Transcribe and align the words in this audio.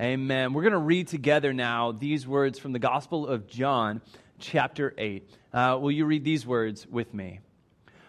Amen. 0.00 0.52
We're 0.52 0.62
going 0.62 0.74
to 0.74 0.78
read 0.78 1.08
together 1.08 1.52
now 1.52 1.90
these 1.90 2.24
words 2.24 2.56
from 2.56 2.70
the 2.70 2.78
Gospel 2.78 3.26
of 3.26 3.48
John, 3.48 4.00
chapter 4.38 4.94
8. 4.96 5.28
Uh, 5.52 5.78
will 5.80 5.90
you 5.90 6.04
read 6.04 6.22
these 6.22 6.46
words 6.46 6.86
with 6.86 7.12
me? 7.12 7.40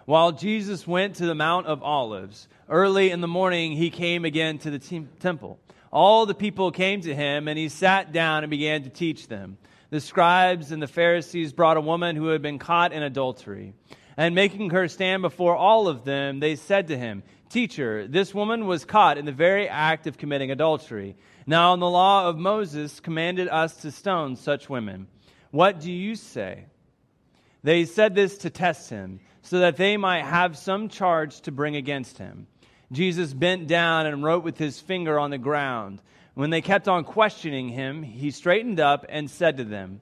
While 0.06 0.34
Jesus 0.34 0.86
went 0.86 1.16
to 1.16 1.26
the 1.26 1.34
Mount 1.34 1.66
of 1.66 1.82
Olives, 1.82 2.48
early 2.70 3.10
in 3.10 3.22
the 3.22 3.28
morning 3.28 3.72
he 3.72 3.90
came 3.90 4.24
again 4.24 4.60
to 4.60 4.70
the 4.70 4.78
te- 4.78 5.08
temple. 5.20 5.60
All 5.92 6.28
the 6.28 6.36
people 6.36 6.70
came 6.70 7.02
to 7.02 7.16
him, 7.16 7.48
and 7.48 7.58
he 7.58 7.70
sat 7.70 8.12
down 8.12 8.44
and 8.44 8.52
began 8.52 8.84
to 8.84 8.90
teach 8.92 9.28
them. 9.28 9.58
The 9.90 10.00
scribes 10.00 10.72
and 10.72 10.84
the 10.84 10.88
Pharisees 10.88 11.54
brought 11.54 11.78
a 11.78 11.82
woman 11.82 12.16
who 12.16 12.28
had 12.28 12.44
been 12.44 12.60
caught 12.60 12.94
in 12.94 13.02
adultery. 13.02 13.74
And 14.16 14.36
making 14.36 14.70
her 14.72 14.88
stand 14.90 15.24
before 15.24 15.56
all 15.56 15.88
of 15.88 16.04
them, 16.04 16.40
they 16.40 16.56
said 16.56 16.90
to 16.90 16.98
him, 16.98 17.24
Teacher, 17.50 18.08
this 18.08 18.34
woman 18.34 18.68
was 18.68 18.86
caught 18.86 19.18
in 19.18 19.26
the 19.26 19.32
very 19.32 19.68
act 19.68 20.06
of 20.06 20.20
committing 20.20 20.52
adultery. 20.52 21.16
Now, 21.48 21.74
in 21.74 21.80
the 21.80 21.90
law 21.90 22.30
of 22.30 22.38
Moses 22.38 23.00
commanded 23.00 23.48
us 23.48 23.76
to 23.78 23.92
stone 23.92 24.36
such 24.36 24.70
women. 24.70 25.08
What 25.50 25.80
do 25.80 25.92
you 25.92 26.16
say? 26.16 26.66
They 27.64 27.86
said 27.86 28.14
this 28.14 28.38
to 28.40 28.52
test 28.52 28.92
him 28.92 29.20
so 29.42 29.60
that 29.60 29.78
they 29.78 29.98
might 29.98 30.26
have 30.26 30.60
some 30.60 30.90
charge 30.90 31.42
to 31.42 31.52
bring 31.52 31.76
against 31.76 32.20
him. 32.20 32.46
Jesus 32.92 33.34
bent 33.34 33.68
down 33.68 34.06
and 34.06 34.24
wrote 34.24 34.44
with 34.44 34.60
his 34.60 34.80
finger 34.80 35.18
on 35.18 35.32
the 35.32 35.40
ground. 35.40 36.04
When 36.36 36.52
they 36.52 36.62
kept 36.62 36.88
on 36.88 37.04
questioning 37.04 37.70
him, 37.70 38.04
he 38.04 38.30
straightened 38.30 38.80
up 38.80 39.08
and 39.10 39.28
said 39.28 39.58
to 39.58 39.64
them, 39.64 40.02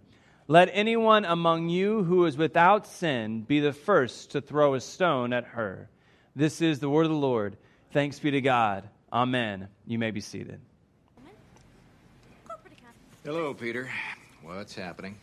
Let 0.50 0.70
anyone 0.74 1.24
among 1.24 1.70
you 1.70 2.04
who 2.04 2.26
is 2.26 2.36
without 2.36 2.88
sin 2.88 3.44
be 3.44 3.62
the 3.62 3.72
first 3.74 4.32
to 4.32 4.42
throw 4.42 4.74
a 4.74 4.82
stone 4.82 5.32
at 5.32 5.46
her. 5.46 5.90
This 6.38 6.62
is 6.62 6.78
the 6.78 6.88
word 6.88 7.08
of 7.08 7.12
the 7.12 7.18
Lord. 7.18 7.58
Thanks 7.94 8.20
be 8.20 8.30
to 8.30 8.42
God. 8.42 8.88
Amen. 9.12 9.70
You 9.88 9.98
may 9.98 10.12
be 10.12 10.22
seated. 10.22 10.60
Hello, 13.26 13.56
Peter. 13.56 13.90
What's 14.44 14.76
happening? 14.76 15.16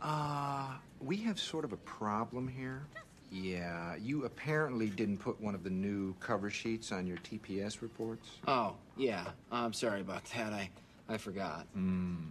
Uh, 0.00 0.70
we 1.02 1.18
have 1.18 1.38
sort 1.38 1.66
of 1.66 1.74
a 1.74 1.76
problem 1.76 2.48
here. 2.48 2.86
Yeah, 3.30 3.96
you 3.96 4.24
apparently 4.24 4.88
didn't 4.88 5.18
put 5.18 5.38
one 5.38 5.54
of 5.54 5.64
the 5.64 5.70
new 5.70 6.14
cover 6.18 6.48
sheets 6.48 6.92
on 6.92 7.06
your 7.06 7.18
TPS 7.18 7.82
reports. 7.82 8.26
Oh, 8.46 8.72
yeah. 8.96 9.26
I'm 9.52 9.74
sorry 9.74 10.00
about 10.00 10.24
that. 10.34 10.54
I, 10.54 10.70
I 11.10 11.18
forgot. 11.18 11.66
Hmm. 11.74 12.28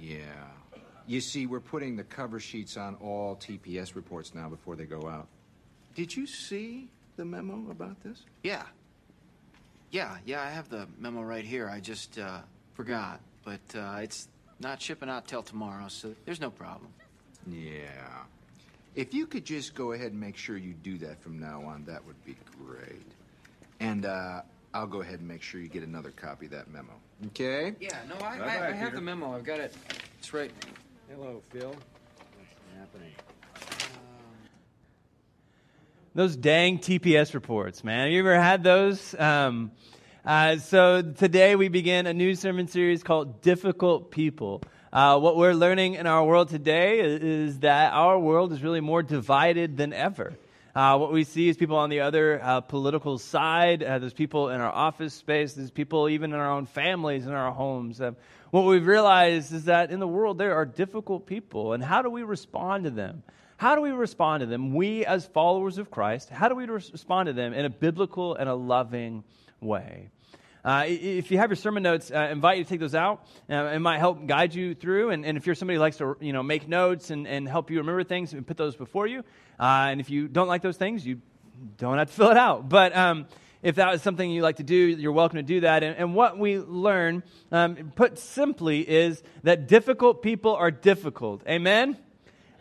Yeah. 0.00 0.20
You 1.08 1.20
see, 1.20 1.46
we're 1.46 1.58
putting 1.58 1.96
the 1.96 2.04
cover 2.04 2.38
sheets 2.38 2.76
on 2.76 2.94
all 3.02 3.34
TPS 3.34 3.96
reports 3.96 4.36
now 4.36 4.48
before 4.48 4.76
they 4.76 4.84
go 4.84 5.08
out. 5.08 5.26
Did 5.96 6.14
you 6.14 6.28
see 6.28 6.90
the 7.16 7.24
memo 7.24 7.70
about 7.70 8.02
this? 8.02 8.22
Yeah. 8.42 8.64
Yeah, 9.90 10.16
yeah, 10.24 10.42
I 10.42 10.50
have 10.50 10.68
the 10.68 10.86
memo 10.98 11.22
right 11.22 11.44
here. 11.44 11.68
I 11.68 11.80
just 11.80 12.18
uh, 12.18 12.40
forgot. 12.74 13.20
But 13.44 13.60
uh, 13.74 13.98
it's 14.02 14.28
not 14.58 14.82
shipping 14.82 15.08
out 15.08 15.28
till 15.28 15.42
tomorrow, 15.42 15.88
so 15.88 16.14
there's 16.24 16.40
no 16.40 16.50
problem. 16.50 16.90
Yeah. 17.48 18.24
If 18.94 19.14
you 19.14 19.26
could 19.26 19.44
just 19.44 19.74
go 19.74 19.92
ahead 19.92 20.12
and 20.12 20.20
make 20.20 20.36
sure 20.36 20.56
you 20.56 20.72
do 20.72 20.98
that 20.98 21.22
from 21.22 21.38
now 21.38 21.62
on, 21.64 21.84
that 21.84 22.04
would 22.04 22.22
be 22.24 22.34
great. 22.58 23.06
And 23.78 24.06
uh, 24.06 24.42
I'll 24.74 24.86
go 24.86 25.02
ahead 25.02 25.20
and 25.20 25.28
make 25.28 25.42
sure 25.42 25.60
you 25.60 25.68
get 25.68 25.82
another 25.82 26.10
copy 26.10 26.46
of 26.46 26.52
that 26.52 26.70
memo. 26.70 26.92
Okay? 27.26 27.74
Yeah, 27.78 27.98
no, 28.08 28.16
I, 28.16 28.38
Bye-bye, 28.38 28.66
I, 28.66 28.68
I 28.68 28.72
have 28.72 28.94
the 28.94 29.00
memo. 29.00 29.34
I've 29.34 29.44
got 29.44 29.60
it. 29.60 29.74
It's 30.18 30.34
right. 30.34 30.50
Hello, 31.10 31.42
Phil. 31.50 31.68
What's 31.68 32.78
happening? 32.78 33.12
Those 36.16 36.34
dang 36.34 36.78
TPS 36.78 37.34
reports, 37.34 37.84
man. 37.84 38.04
Have 38.04 38.10
you 38.10 38.20
ever 38.20 38.40
had 38.40 38.64
those? 38.64 39.14
Um, 39.18 39.70
uh, 40.24 40.56
so 40.56 41.02
today 41.02 41.56
we 41.56 41.68
begin 41.68 42.06
a 42.06 42.14
new 42.14 42.34
sermon 42.34 42.68
series 42.68 43.02
called 43.02 43.42
Difficult 43.42 44.10
People. 44.10 44.62
Uh, 44.90 45.18
what 45.18 45.36
we're 45.36 45.52
learning 45.52 45.92
in 45.92 46.06
our 46.06 46.24
world 46.24 46.48
today 46.48 47.00
is, 47.00 47.58
that 47.58 47.92
our 47.92 48.18
world 48.18 48.54
is 48.54 48.62
really 48.62 48.80
more 48.80 49.02
divided 49.02 49.76
than 49.76 49.92
ever. 49.92 50.32
Uh, 50.74 50.96
what 50.96 51.12
we 51.12 51.22
see 51.22 51.50
is 51.50 51.58
people 51.58 51.76
on 51.76 51.90
the 51.90 52.00
other 52.00 52.40
uh, 52.42 52.62
political 52.62 53.18
side. 53.18 53.82
Uh, 53.82 53.98
there's 53.98 54.14
people 54.14 54.48
in 54.48 54.62
our 54.62 54.72
office 54.72 55.12
space. 55.12 55.52
There's 55.52 55.70
people 55.70 56.08
even 56.08 56.32
in 56.32 56.40
our 56.40 56.50
own 56.50 56.64
families, 56.64 57.26
in 57.26 57.32
our 57.32 57.52
homes. 57.52 58.00
Uh, 58.00 58.12
what 58.52 58.62
we've 58.62 58.86
realized 58.86 59.52
is 59.52 59.66
that 59.66 59.90
in 59.90 60.00
the 60.00 60.08
world 60.08 60.38
there 60.38 60.54
are 60.54 60.64
difficult 60.64 61.26
people, 61.26 61.74
and 61.74 61.84
how 61.84 62.00
do 62.00 62.08
we 62.08 62.22
respond 62.22 62.84
to 62.84 62.90
them? 62.90 63.22
How 63.58 63.74
do 63.74 63.80
we 63.80 63.90
respond 63.90 64.40
to 64.40 64.46
them? 64.46 64.74
We, 64.74 65.06
as 65.06 65.26
followers 65.26 65.78
of 65.78 65.90
Christ, 65.90 66.28
how 66.28 66.48
do 66.48 66.54
we 66.54 66.66
respond 66.66 67.28
to 67.28 67.32
them 67.32 67.54
in 67.54 67.64
a 67.64 67.70
biblical 67.70 68.34
and 68.34 68.48
a 68.50 68.54
loving 68.54 69.24
way? 69.60 70.10
Uh, 70.62 70.84
if 70.86 71.30
you 71.30 71.38
have 71.38 71.48
your 71.48 71.56
sermon 71.56 71.82
notes, 71.82 72.10
uh, 72.10 72.16
I 72.16 72.30
invite 72.30 72.58
you 72.58 72.64
to 72.64 72.68
take 72.68 72.80
those 72.80 72.94
out. 72.94 73.24
Uh, 73.48 73.66
it 73.66 73.78
might 73.78 73.98
help 73.98 74.26
guide 74.26 74.52
you 74.54 74.74
through. 74.74 75.10
And, 75.10 75.24
and 75.24 75.38
if 75.38 75.46
you're 75.46 75.54
somebody 75.54 75.76
who 75.76 75.80
likes 75.80 75.96
to 75.98 76.16
you 76.20 76.32
know, 76.32 76.42
make 76.42 76.68
notes 76.68 77.10
and, 77.10 77.26
and 77.26 77.48
help 77.48 77.70
you 77.70 77.78
remember 77.78 78.04
things, 78.04 78.32
and 78.32 78.46
put 78.46 78.56
those 78.56 78.76
before 78.76 79.06
you. 79.06 79.20
Uh, 79.60 79.88
and 79.90 80.00
if 80.00 80.10
you 80.10 80.28
don't 80.28 80.48
like 80.48 80.62
those 80.62 80.76
things, 80.76 81.06
you 81.06 81.22
don't 81.78 81.96
have 81.96 82.08
to 82.08 82.12
fill 82.16 82.30
it 82.30 82.36
out. 82.36 82.68
But 82.68 82.94
um, 82.94 83.26
if 83.62 83.76
that 83.76 83.94
is 83.94 84.02
something 84.02 84.28
you 84.28 84.42
like 84.42 84.56
to 84.56 84.64
do, 84.64 84.74
you're 84.74 85.12
welcome 85.12 85.36
to 85.36 85.44
do 85.44 85.60
that. 85.60 85.82
And, 85.82 85.96
and 85.96 86.14
what 86.14 86.36
we 86.36 86.58
learn, 86.58 87.22
um, 87.52 87.92
put 87.94 88.18
simply, 88.18 88.80
is 88.80 89.22
that 89.44 89.68
difficult 89.68 90.20
people 90.20 90.54
are 90.56 90.70
difficult. 90.70 91.42
Amen? 91.48 91.96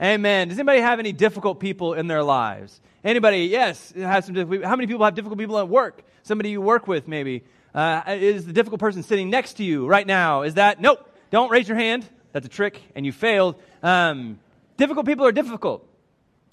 Amen. 0.01 0.49
Does 0.49 0.57
anybody 0.57 0.81
have 0.81 0.99
any 0.99 1.13
difficult 1.13 1.59
people 1.59 1.93
in 1.93 2.07
their 2.07 2.23
lives? 2.23 2.81
Anybody? 3.03 3.45
Yes. 3.45 3.93
Have 3.95 4.25
some 4.25 4.35
how 4.35 4.75
many 4.75 4.87
people 4.87 5.05
have 5.05 5.15
difficult 5.15 5.39
people 5.39 5.57
at 5.57 5.69
work? 5.69 6.03
Somebody 6.23 6.49
you 6.49 6.61
work 6.61 6.87
with, 6.87 7.07
maybe. 7.07 7.43
Uh, 7.73 8.01
is 8.07 8.45
the 8.45 8.53
difficult 8.53 8.79
person 8.79 9.03
sitting 9.03 9.29
next 9.29 9.53
to 9.55 9.63
you 9.63 9.87
right 9.87 10.05
now? 10.05 10.41
Is 10.41 10.55
that? 10.55 10.81
Nope. 10.81 11.09
Don't 11.31 11.49
raise 11.49 11.67
your 11.67 11.77
hand. 11.77 12.07
That's 12.31 12.45
a 12.45 12.49
trick, 12.49 12.81
and 12.95 13.05
you 13.05 13.11
failed. 13.11 13.55
Um, 13.81 14.39
difficult 14.75 15.05
people 15.05 15.25
are 15.25 15.31
difficult, 15.31 15.87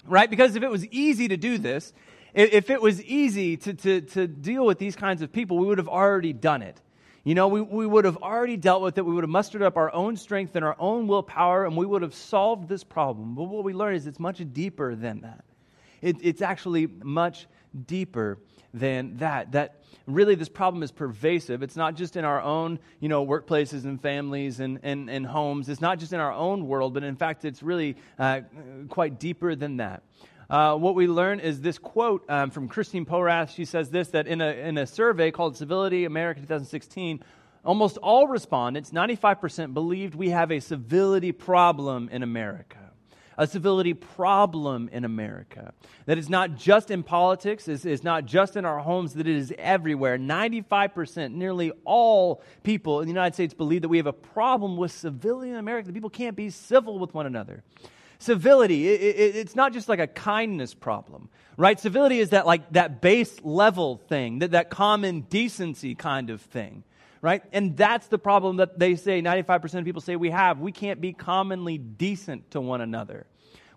right? 0.05 0.29
Because 0.29 0.55
if 0.55 0.63
it 0.63 0.69
was 0.69 0.85
easy 0.87 1.27
to 1.27 1.35
do 1.35 1.57
this, 1.57 1.93
if, 2.33 2.69
it 2.69 2.81
was 2.81 3.03
easy 3.03 3.57
to, 3.57 3.73
to, 3.73 4.01
to 4.01 4.27
deal 4.27 4.65
with 4.65 4.79
these 4.79 4.95
kinds 4.95 5.21
of 5.21 5.31
people, 5.31 5.57
we 5.57 5.67
would 5.67 5.77
have 5.77 5.89
already 5.89 6.33
done 6.33 6.61
it. 6.61 6.79
You 7.23 7.35
know, 7.35 7.47
we, 7.47 7.61
we 7.61 7.85
would 7.85 8.03
have 8.03 8.17
already 8.17 8.57
dealt 8.57 8.81
with 8.81 8.97
it. 8.97 9.05
We 9.05 9.13
would 9.13 9.23
have 9.23 9.29
mustered 9.29 9.61
up 9.61 9.77
our 9.77 9.93
own 9.93 10.17
strength 10.17 10.57
and 10.57 10.65
our 10.65 10.75
own 10.77 11.07
willpower, 11.07 11.65
and 11.65 11.77
we 11.77 11.85
would 11.85 12.01
have 12.01 12.13
solved 12.13 12.67
this 12.67 12.83
problem. 12.83 13.33
But 13.35 13.43
what 13.43 13.63
we 13.63 13.73
learn 13.73 13.95
is 13.95 14.07
it's 14.07 14.19
much 14.19 14.41
deeper 14.51 14.93
than 14.93 15.21
that. 15.21 15.45
It, 16.01 16.17
it's 16.21 16.41
actually 16.41 16.87
much 16.87 17.47
deeper 17.87 18.39
than 18.73 19.17
that. 19.17 19.53
That 19.53 19.83
really 20.05 20.35
this 20.35 20.49
problem 20.49 20.83
is 20.83 20.91
pervasive. 20.91 21.63
It's 21.63 21.77
not 21.77 21.95
just 21.95 22.17
in 22.17 22.25
our 22.25 22.41
own, 22.41 22.77
you 22.99 23.07
know, 23.07 23.25
workplaces 23.25 23.85
and 23.85 24.01
families 24.01 24.59
and, 24.59 24.79
and, 24.83 25.09
and 25.09 25.25
homes. 25.25 25.69
It's 25.69 25.79
not 25.79 25.99
just 25.99 26.11
in 26.11 26.19
our 26.19 26.33
own 26.33 26.67
world, 26.67 26.93
but 26.93 27.03
in 27.03 27.15
fact, 27.15 27.45
it's 27.45 27.63
really 27.63 27.95
uh, 28.19 28.41
quite 28.89 29.17
deeper 29.17 29.55
than 29.55 29.77
that. 29.77 30.03
Uh, 30.53 30.75
what 30.75 30.93
we 30.93 31.07
learn 31.07 31.39
is 31.39 31.61
this 31.61 31.79
quote 31.79 32.23
um, 32.29 32.51
from 32.51 32.67
Christine 32.67 33.07
Porath. 33.07 33.55
She 33.55 33.65
says 33.65 33.89
this 33.89 34.09
that 34.09 34.27
in 34.27 34.39
a, 34.39 34.51
in 34.51 34.77
a 34.77 34.85
survey 34.85 35.31
called 35.31 35.57
Civility 35.57 36.05
America 36.05 36.41
2016, 36.41 37.23
almost 37.65 37.97
all 37.97 38.27
respondents, 38.27 38.91
95%, 38.91 39.73
believed 39.73 40.13
we 40.13 40.29
have 40.29 40.51
a 40.51 40.59
civility 40.59 41.31
problem 41.31 42.07
in 42.09 42.21
America. 42.21 42.77
A 43.35 43.47
civility 43.47 43.95
problem 43.95 44.91
in 44.93 45.05
America. 45.05 45.73
That 46.05 46.19
it's 46.19 46.29
not 46.29 46.53
just 46.53 46.91
in 46.91 47.01
politics, 47.01 47.67
it's, 47.67 47.83
it's 47.83 48.03
not 48.03 48.25
just 48.25 48.55
in 48.55 48.63
our 48.63 48.77
homes, 48.77 49.15
that 49.15 49.25
it 49.25 49.35
is 49.35 49.51
everywhere. 49.57 50.19
95%, 50.19 51.33
nearly 51.33 51.71
all 51.83 52.43
people 52.61 52.99
in 52.99 53.07
the 53.07 53.11
United 53.11 53.33
States 53.33 53.55
believe 53.55 53.81
that 53.81 53.89
we 53.89 53.97
have 53.97 54.05
a 54.05 54.13
problem 54.13 54.77
with 54.77 54.91
civility 54.91 55.49
in 55.49 55.57
America, 55.57 55.87
that 55.87 55.93
people 55.93 56.11
can't 56.11 56.35
be 56.35 56.51
civil 56.51 56.99
with 56.99 57.11
one 57.15 57.25
another 57.25 57.63
civility 58.23 58.87
it, 58.89 59.01
it, 59.01 59.35
it's 59.35 59.55
not 59.55 59.73
just 59.73 59.87
like 59.89 59.99
a 59.99 60.07
kindness 60.07 60.73
problem 60.73 61.29
right? 61.57 61.79
Civility 61.79 62.19
is 62.19 62.29
that 62.29 62.45
like 62.45 62.71
that 62.73 63.01
base 63.01 63.39
level 63.43 63.97
thing 63.97 64.39
that, 64.39 64.51
that 64.51 64.69
common 64.69 65.21
decency 65.21 65.95
kind 65.95 66.29
of 66.29 66.41
thing 66.41 66.83
right? 67.21 67.41
And 67.53 67.77
that's 67.77 68.07
the 68.07 68.17
problem 68.17 68.57
that 68.57 68.77
they 68.77 68.95
say 68.95 69.21
95% 69.21 69.79
of 69.79 69.85
people 69.85 70.01
say 70.01 70.17
we 70.17 70.29
have. 70.29 70.59
We 70.59 70.73
can't 70.73 70.99
be 70.99 71.13
commonly 71.13 71.77
decent 71.77 72.51
to 72.51 72.59
one 72.59 72.81
another. 72.81 73.25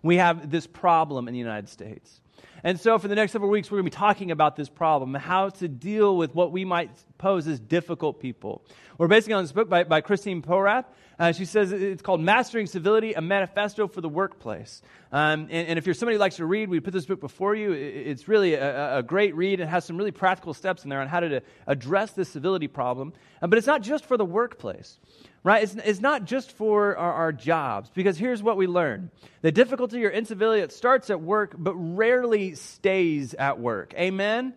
We 0.03 0.17
have 0.17 0.51
this 0.51 0.67
problem 0.67 1.29
in 1.29 1.33
the 1.33 1.39
united 1.39 1.69
states 1.69 2.21
and 2.67 2.77
so 2.77 2.99
for 2.99 3.07
the 3.07 3.15
next 3.15 3.31
several 3.31 3.49
weeks 3.49 3.71
we're 3.71 3.77
going 3.77 3.89
to 3.89 3.91
be 3.91 3.97
talking 3.97 4.29
about 4.29 4.57
this 4.57 4.67
problem 4.67 5.13
how 5.13 5.47
to 5.47 5.69
deal 5.69 6.17
with 6.17 6.35
what 6.35 6.51
we 6.51 6.65
might 6.65 6.91
pose 7.17 7.47
as 7.47 7.61
difficult 7.61 8.19
people 8.19 8.61
we're 8.97 9.07
basically 9.07 9.33
on 9.33 9.43
this 9.43 9.53
book 9.53 9.69
by, 9.69 9.85
by 9.85 10.01
christine 10.01 10.41
porath 10.41 10.83
uh, 11.19 11.31
she 11.31 11.45
says 11.45 11.71
it's 11.71 12.03
called 12.03 12.21
Mastering 12.21 12.67
Civility, 12.67 13.13
a 13.13 13.21
manifesto 13.21 13.87
for 13.87 14.01
the 14.01 14.09
workplace. 14.09 14.83
Um, 15.11 15.47
and, 15.49 15.67
and, 15.69 15.79
if 15.79 15.87
you're 15.87 15.95
somebody 15.95 16.15
who 16.15 16.19
likes 16.19 16.35
to 16.35 16.45
read, 16.45 16.69
we 16.69 16.79
put 16.79 16.93
this 16.93 17.07
book 17.07 17.19
before 17.19 17.55
you. 17.55 17.71
It, 17.71 18.07
it's 18.07 18.27
really 18.27 18.53
a, 18.53 18.99
a, 18.99 19.03
great 19.03 19.35
read 19.35 19.59
and 19.59 19.67
has 19.67 19.83
some 19.83 19.97
really 19.97 20.11
practical 20.11 20.53
steps 20.53 20.83
in 20.83 20.89
there 20.89 21.01
on 21.01 21.07
how 21.07 21.21
to, 21.21 21.29
to 21.29 21.41
address 21.65 22.11
this 22.11 22.29
civility 22.29 22.67
problem. 22.67 23.13
Uh, 23.41 23.47
but 23.47 23.57
it's 23.57 23.65
not 23.65 23.81
just 23.81 24.05
for 24.05 24.15
the 24.15 24.25
workplace, 24.25 24.99
right? 25.47 25.63
It's, 25.63 25.75
it's 25.75 26.01
not 26.01 26.25
just 26.25 26.51
for 26.51 26.97
our, 26.97 27.13
our 27.13 27.31
jobs, 27.31 27.89
because 27.95 28.17
here's 28.17 28.43
what 28.43 28.57
we 28.57 28.67
learn 28.67 29.09
the 29.41 29.51
difficulty 29.51 30.05
or 30.05 30.09
incivility 30.09 30.69
starts 30.73 31.09
at 31.09 31.21
work, 31.21 31.55
but 31.57 31.73
rarely 31.73 32.53
stays 32.55 33.33
at 33.33 33.57
work. 33.57 33.93
Amen? 33.93 34.53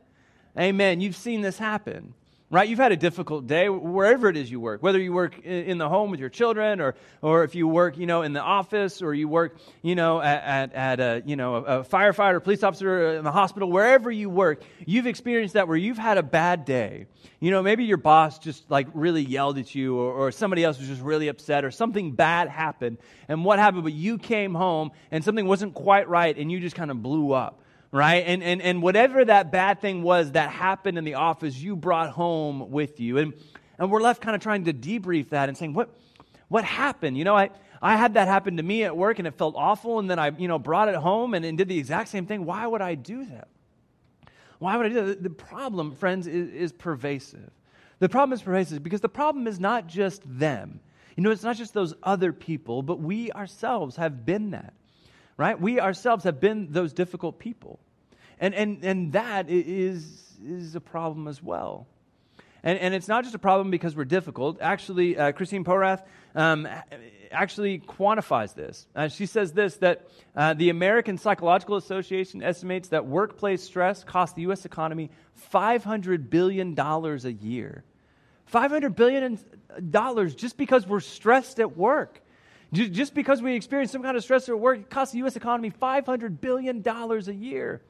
Amen. 0.59 1.01
You've 1.01 1.15
seen 1.15 1.43
this 1.43 1.59
happen 1.59 2.13
right? 2.51 2.69
You've 2.69 2.81
had 2.81 2.91
a 2.91 2.97
difficult 2.97 3.47
day 3.47 3.69
wherever 3.69 4.29
it 4.29 4.37
is 4.37 4.51
you 4.51 4.59
work, 4.59 4.83
whether 4.83 4.99
you 4.99 5.13
work 5.13 5.39
in 5.39 5.79
the 5.79 5.89
home 5.89 6.11
with 6.11 6.19
your 6.19 6.29
children 6.29 6.81
or, 6.81 6.97
or 7.23 7.45
if 7.45 7.55
you 7.55 7.69
work, 7.69 7.97
you 7.97 8.07
know, 8.07 8.23
in 8.23 8.33
the 8.33 8.41
office 8.41 9.03
or 9.03 9.15
you 9.15 9.29
work, 9.29 9.57
you 9.83 9.95
know, 9.95 10.21
at, 10.21 10.73
at, 10.73 10.75
at 10.75 11.01
a, 11.01 11.23
you 11.25 11.37
know, 11.37 11.55
a 11.55 11.85
firefighter, 11.85 12.43
police 12.43 12.65
officer 12.65 13.15
in 13.15 13.25
the 13.25 13.31
hospital, 13.31 13.71
wherever 13.71 14.11
you 14.11 14.29
work, 14.29 14.63
you've 14.85 15.07
experienced 15.07 15.55
that 15.55 15.69
where 15.69 15.77
you've 15.77 15.99
had 15.99 16.19
a 16.19 16.25
bad 16.25 16.65
day. 16.65 17.07
You 17.39 17.53
know, 17.53 17.63
maybe 17.63 17.85
your 17.85 17.99
boss 17.99 18.41
just 18.41 18.69
like 18.69 18.89
really 18.95 19.23
yelled 19.23 19.57
at 19.57 19.73
you 19.75 19.97
or, 19.97 20.13
or 20.13 20.33
somebody 20.33 20.65
else 20.65 20.79
was 20.79 20.89
just 20.89 21.03
really 21.03 21.29
upset 21.29 21.65
or 21.65 21.71
something 21.71 22.13
bad 22.13 22.49
happened. 22.49 22.99
And 23.29 23.45
what 23.45 23.61
happened? 23.61 23.85
But 23.85 23.93
you 23.93 24.19
came 24.19 24.55
home 24.55 24.91
and 25.13 25.25
something 25.25 25.47
wasn't 25.47 25.75
quite 25.75 26.09
right 26.09 26.37
and 26.37 26.51
you 26.51 26.59
just 26.59 26.75
kind 26.75 26.91
of 26.91 27.01
blew 27.01 27.33
up 27.33 27.63
right? 27.93 28.25
And, 28.27 28.43
and, 28.43 28.63
and 28.63 28.83
whatever 28.83 29.25
that 29.25 29.51
bad 29.51 29.81
thing 29.81 30.03
was 30.03 30.33
that 30.33 30.51
happened 30.51 30.99
in 30.99 31.05
the 31.05 31.15
office, 31.15 31.57
you 31.57 31.77
brought 31.77 32.11
home 32.11 32.71
with 32.71 33.01
you. 33.01 33.19
And, 33.19 33.35
and 33.79 33.91
we're 33.91 34.01
left 34.01 34.23
kind 34.23 34.37
of 34.37 34.43
trying 34.43 34.65
to 34.65 34.73
debrief 34.73 35.31
that 35.31 35.49
and 35.49 35.59
saying, 35.59 35.75
what, 35.75 35.95
what 36.49 36.65
happened? 36.65 37.17
You 37.19 37.25
know, 37.25 37.37
I, 37.37 37.51
I 37.83 37.97
had 37.97 38.15
that 38.15 38.29
happen 38.29 38.59
to 38.59 38.63
me 38.63 38.85
at 38.85 38.97
work 38.97 39.19
and 39.19 39.27
it 39.27 39.35
felt 39.35 39.55
awful, 39.57 39.99
and 39.99 40.11
then 40.11 40.19
I, 40.19 40.31
you 40.31 40.49
know, 40.49 40.59
brought 40.59 40.89
it 40.89 40.95
home 40.95 41.35
and, 41.35 41.45
and 41.45 41.57
did 41.57 41.69
the 41.69 41.79
exact 41.79 42.11
same 42.11 42.27
thing. 42.27 42.45
Why 42.45 42.67
would 42.67 42.83
I 42.83 42.95
do 42.95 43.25
that? 43.25 43.49
Why 44.59 44.77
would 44.77 44.87
I 44.87 44.89
do 44.91 45.07
that? 45.07 45.23
The 45.23 45.31
problem, 45.31 45.95
friends, 45.95 46.27
is, 46.27 46.51
is 46.51 46.73
pervasive. 46.73 47.51
The 47.99 48.09
problem 48.09 48.35
is 48.35 48.43
pervasive 48.43 48.83
because 48.83 49.01
the 49.01 49.09
problem 49.09 49.47
is 49.47 49.59
not 49.59 49.87
just 49.87 50.23
them. 50.27 50.81
You 51.17 51.23
know, 51.23 51.31
it's 51.31 51.43
not 51.43 51.57
just 51.57 51.75
those 51.75 51.95
other 52.03 52.33
people, 52.33 52.83
but 52.83 53.01
we 53.01 53.33
ourselves 53.33 53.97
have 53.97 54.25
been 54.25 54.51
that 54.51 54.75
right? 55.41 55.59
We 55.59 55.81
ourselves 55.81 56.25
have 56.25 56.39
been 56.39 56.69
those 56.71 56.93
difficult 56.93 57.39
people. 57.39 57.81
And, 58.41 58.55
and, 58.55 58.85
and 58.85 59.13
that 59.13 59.49
is, 59.49 60.05
is 60.45 60.75
a 60.75 60.83
problem 60.83 61.29
as 61.29 61.43
well. 61.43 61.87
And, 62.63 62.79
and 62.79 62.93
it's 62.93 63.09
not 63.09 63.25
just 63.25 63.35
a 63.35 63.39
problem 63.39 63.71
because 63.71 63.97
we're 63.97 64.05
difficult. 64.05 64.59
Actually, 64.61 65.17
uh, 65.17 65.33
Christine 65.33 65.65
Porath 65.65 66.03
um, 66.35 66.69
actually 67.31 67.79
quantifies 67.79 68.55
this. 68.55 68.87
Uh, 68.95 69.09
she 69.09 69.25
says 69.25 69.53
this 69.55 69.79
that 69.79 70.09
uh, 70.37 70.53
the 70.53 70.69
American 70.69 71.17
Psychological 71.17 71.77
Association 71.77 72.43
estimates 72.43 72.89
that 72.89 73.07
workplace 73.07 73.63
stress 73.63 74.05
costs 74.05 74.37
the 74.37 74.43
U.S. 74.43 74.67
economy 74.67 75.11
$500 75.55 76.29
billion 76.29 76.79
a 76.79 77.31
year. 77.31 77.83
$500 78.53 78.95
billion 78.95 79.39
just 80.37 80.59
because 80.59 80.87
we're 80.87 81.01
stressed 81.01 81.61
at 81.61 81.79
work. 81.79 82.21
Just 82.73 83.15
because 83.15 83.43
we 83.43 83.55
experience 83.55 83.91
some 83.91 84.03
kind 84.03 84.17
of 84.17 84.23
stress 84.23 84.49
at 84.49 84.59
work, 84.59 84.79
it 84.79 84.91
costs 84.91 85.13
the 85.13 85.19
U.S. 85.19 85.35
economy 85.35 85.73
$500 85.73 86.41
billion 86.41 86.87
a 86.87 87.33
year. 87.33 87.81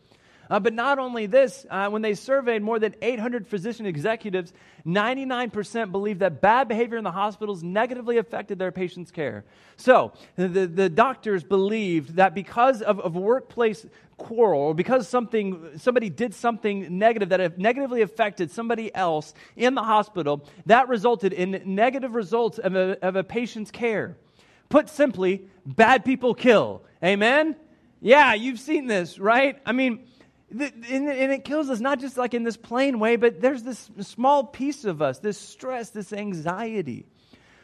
Uh, 0.48 0.58
but 0.58 0.74
not 0.74 0.98
only 0.98 1.26
this, 1.26 1.64
uh, 1.70 1.88
when 1.88 2.02
they 2.02 2.14
surveyed 2.14 2.60
more 2.60 2.80
than 2.80 2.92
800 3.00 3.46
physician 3.46 3.86
executives, 3.86 4.52
99% 4.84 5.92
believe 5.92 6.18
that 6.18 6.40
bad 6.40 6.66
behavior 6.66 6.98
in 6.98 7.04
the 7.04 7.12
hospitals 7.12 7.62
negatively 7.62 8.18
affected 8.18 8.58
their 8.58 8.72
patients' 8.72 9.12
care. 9.12 9.44
So 9.76 10.12
the, 10.34 10.66
the 10.66 10.88
doctors 10.88 11.44
believed 11.44 12.16
that 12.16 12.34
because 12.34 12.82
of, 12.82 12.98
of 12.98 13.14
workplace 13.14 13.86
quarrel 14.16 14.60
or 14.60 14.74
because 14.74 15.06
something, 15.08 15.78
somebody 15.78 16.10
did 16.10 16.34
something 16.34 16.98
negative 16.98 17.28
that 17.28 17.56
negatively 17.58 18.02
affected 18.02 18.50
somebody 18.50 18.92
else 18.92 19.34
in 19.56 19.76
the 19.76 19.84
hospital, 19.84 20.44
that 20.66 20.88
resulted 20.88 21.32
in 21.32 21.62
negative 21.64 22.16
results 22.16 22.58
of 22.58 22.74
a, 22.74 22.98
of 23.06 23.14
a 23.14 23.22
patient's 23.22 23.70
care. 23.70 24.16
Put 24.70 24.88
simply, 24.88 25.44
bad 25.66 26.04
people 26.04 26.32
kill. 26.32 26.84
Amen? 27.04 27.56
Yeah, 28.00 28.32
you've 28.34 28.60
seen 28.60 28.86
this, 28.86 29.18
right? 29.18 29.58
I 29.66 29.72
mean, 29.72 30.06
and 30.50 31.32
it 31.32 31.44
kills 31.44 31.68
us 31.70 31.80
not 31.80 32.00
just 32.00 32.16
like 32.16 32.34
in 32.34 32.44
this 32.44 32.56
plain 32.56 32.98
way, 32.98 33.16
but 33.16 33.40
there's 33.40 33.62
this 33.62 33.90
small 34.00 34.44
piece 34.44 34.84
of 34.84 35.02
us, 35.02 35.18
this 35.18 35.38
stress, 35.38 35.90
this 35.90 36.12
anxiety, 36.12 37.06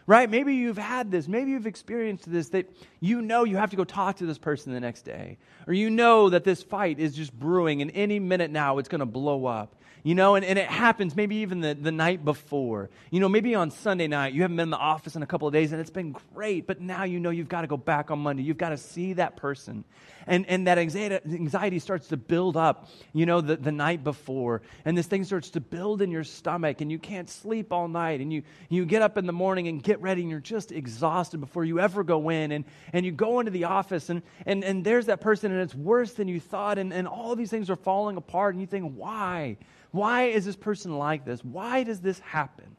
right? 0.06 0.28
Maybe 0.28 0.56
you've 0.56 0.78
had 0.78 1.10
this, 1.10 1.26
maybe 1.26 1.52
you've 1.52 1.66
experienced 1.66 2.30
this 2.30 2.50
that 2.50 2.70
you 3.00 3.22
know 3.22 3.44
you 3.44 3.56
have 3.56 3.70
to 3.70 3.76
go 3.76 3.84
talk 3.84 4.16
to 4.16 4.26
this 4.26 4.38
person 4.38 4.72
the 4.72 4.80
next 4.80 5.02
day, 5.02 5.38
or 5.66 5.72
you 5.72 5.90
know 5.90 6.30
that 6.30 6.44
this 6.44 6.62
fight 6.62 6.98
is 6.98 7.14
just 7.14 7.32
brewing 7.32 7.82
and 7.82 7.90
any 7.94 8.18
minute 8.18 8.50
now 8.50 8.78
it's 8.78 8.88
going 8.88 9.00
to 9.00 9.06
blow 9.06 9.46
up 9.46 9.76
you 10.06 10.14
know, 10.14 10.36
and, 10.36 10.44
and 10.44 10.56
it 10.56 10.68
happens 10.68 11.16
maybe 11.16 11.38
even 11.38 11.58
the, 11.58 11.74
the 11.74 11.90
night 11.90 12.24
before. 12.24 12.90
You 13.10 13.18
know, 13.18 13.28
maybe 13.28 13.56
on 13.56 13.72
Sunday 13.72 14.06
night, 14.06 14.34
you 14.34 14.42
haven't 14.42 14.56
been 14.56 14.66
in 14.66 14.70
the 14.70 14.76
office 14.76 15.16
in 15.16 15.24
a 15.24 15.26
couple 15.26 15.48
of 15.48 15.52
days 15.52 15.72
and 15.72 15.80
it's 15.80 15.90
been 15.90 16.14
great, 16.32 16.68
but 16.68 16.80
now 16.80 17.02
you 17.02 17.18
know 17.18 17.30
you've 17.30 17.48
got 17.48 17.62
to 17.62 17.66
go 17.66 17.76
back 17.76 18.12
on 18.12 18.20
Monday. 18.20 18.44
You've 18.44 18.56
got 18.56 18.68
to 18.68 18.76
see 18.76 19.14
that 19.14 19.36
person. 19.36 19.82
And, 20.28 20.46
and 20.46 20.68
that 20.68 20.78
anxiety, 20.78 21.18
anxiety 21.24 21.80
starts 21.80 22.06
to 22.08 22.16
build 22.16 22.56
up, 22.56 22.88
you 23.14 23.26
know, 23.26 23.40
the, 23.40 23.56
the 23.56 23.72
night 23.72 24.04
before. 24.04 24.62
And 24.84 24.96
this 24.96 25.08
thing 25.08 25.24
starts 25.24 25.50
to 25.50 25.60
build 25.60 26.00
in 26.00 26.12
your 26.12 26.22
stomach 26.22 26.80
and 26.80 26.90
you 26.90 27.00
can't 27.00 27.28
sleep 27.28 27.72
all 27.72 27.88
night. 27.88 28.20
And 28.20 28.32
you, 28.32 28.44
you 28.68 28.86
get 28.86 29.02
up 29.02 29.18
in 29.18 29.26
the 29.26 29.32
morning 29.32 29.66
and 29.66 29.82
get 29.82 30.00
ready 30.00 30.22
and 30.22 30.30
you're 30.30 30.38
just 30.38 30.70
exhausted 30.70 31.38
before 31.38 31.64
you 31.64 31.80
ever 31.80 32.04
go 32.04 32.28
in. 32.28 32.52
And, 32.52 32.64
and 32.92 33.04
you 33.04 33.10
go 33.10 33.40
into 33.40 33.50
the 33.50 33.64
office 33.64 34.08
and, 34.08 34.22
and, 34.46 34.62
and 34.62 34.84
there's 34.84 35.06
that 35.06 35.20
person 35.20 35.50
and 35.50 35.60
it's 35.62 35.74
worse 35.74 36.12
than 36.12 36.28
you 36.28 36.38
thought. 36.38 36.78
And, 36.78 36.92
and 36.92 37.08
all 37.08 37.34
these 37.34 37.50
things 37.50 37.70
are 37.70 37.76
falling 37.76 38.16
apart. 38.16 38.54
And 38.54 38.60
you 38.60 38.68
think, 38.68 38.94
why? 38.94 39.56
Why 39.96 40.24
is 40.24 40.44
this 40.44 40.56
person 40.56 40.98
like 40.98 41.24
this? 41.24 41.42
Why 41.42 41.82
does 41.82 42.00
this 42.00 42.18
happen? 42.20 42.76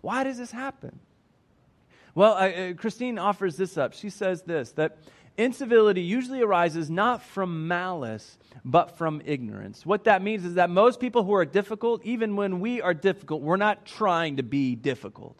Why 0.00 0.24
does 0.24 0.38
this 0.38 0.50
happen? 0.50 0.98
Well, 2.14 2.32
uh, 2.34 2.72
Christine 2.72 3.18
offers 3.18 3.56
this 3.56 3.76
up. 3.76 3.92
She 3.92 4.08
says 4.08 4.42
this 4.42 4.72
that 4.72 4.96
incivility 5.36 6.00
usually 6.00 6.40
arises 6.40 6.88
not 6.88 7.22
from 7.22 7.68
malice, 7.68 8.38
but 8.64 8.96
from 8.96 9.20
ignorance. 9.26 9.84
What 9.84 10.04
that 10.04 10.22
means 10.22 10.44
is 10.46 10.54
that 10.54 10.70
most 10.70 11.00
people 11.00 11.24
who 11.24 11.34
are 11.34 11.44
difficult, 11.44 12.02
even 12.04 12.34
when 12.34 12.60
we 12.60 12.80
are 12.80 12.94
difficult, 12.94 13.42
we're 13.42 13.56
not 13.56 13.84
trying 13.84 14.38
to 14.38 14.42
be 14.42 14.74
difficult. 14.74 15.38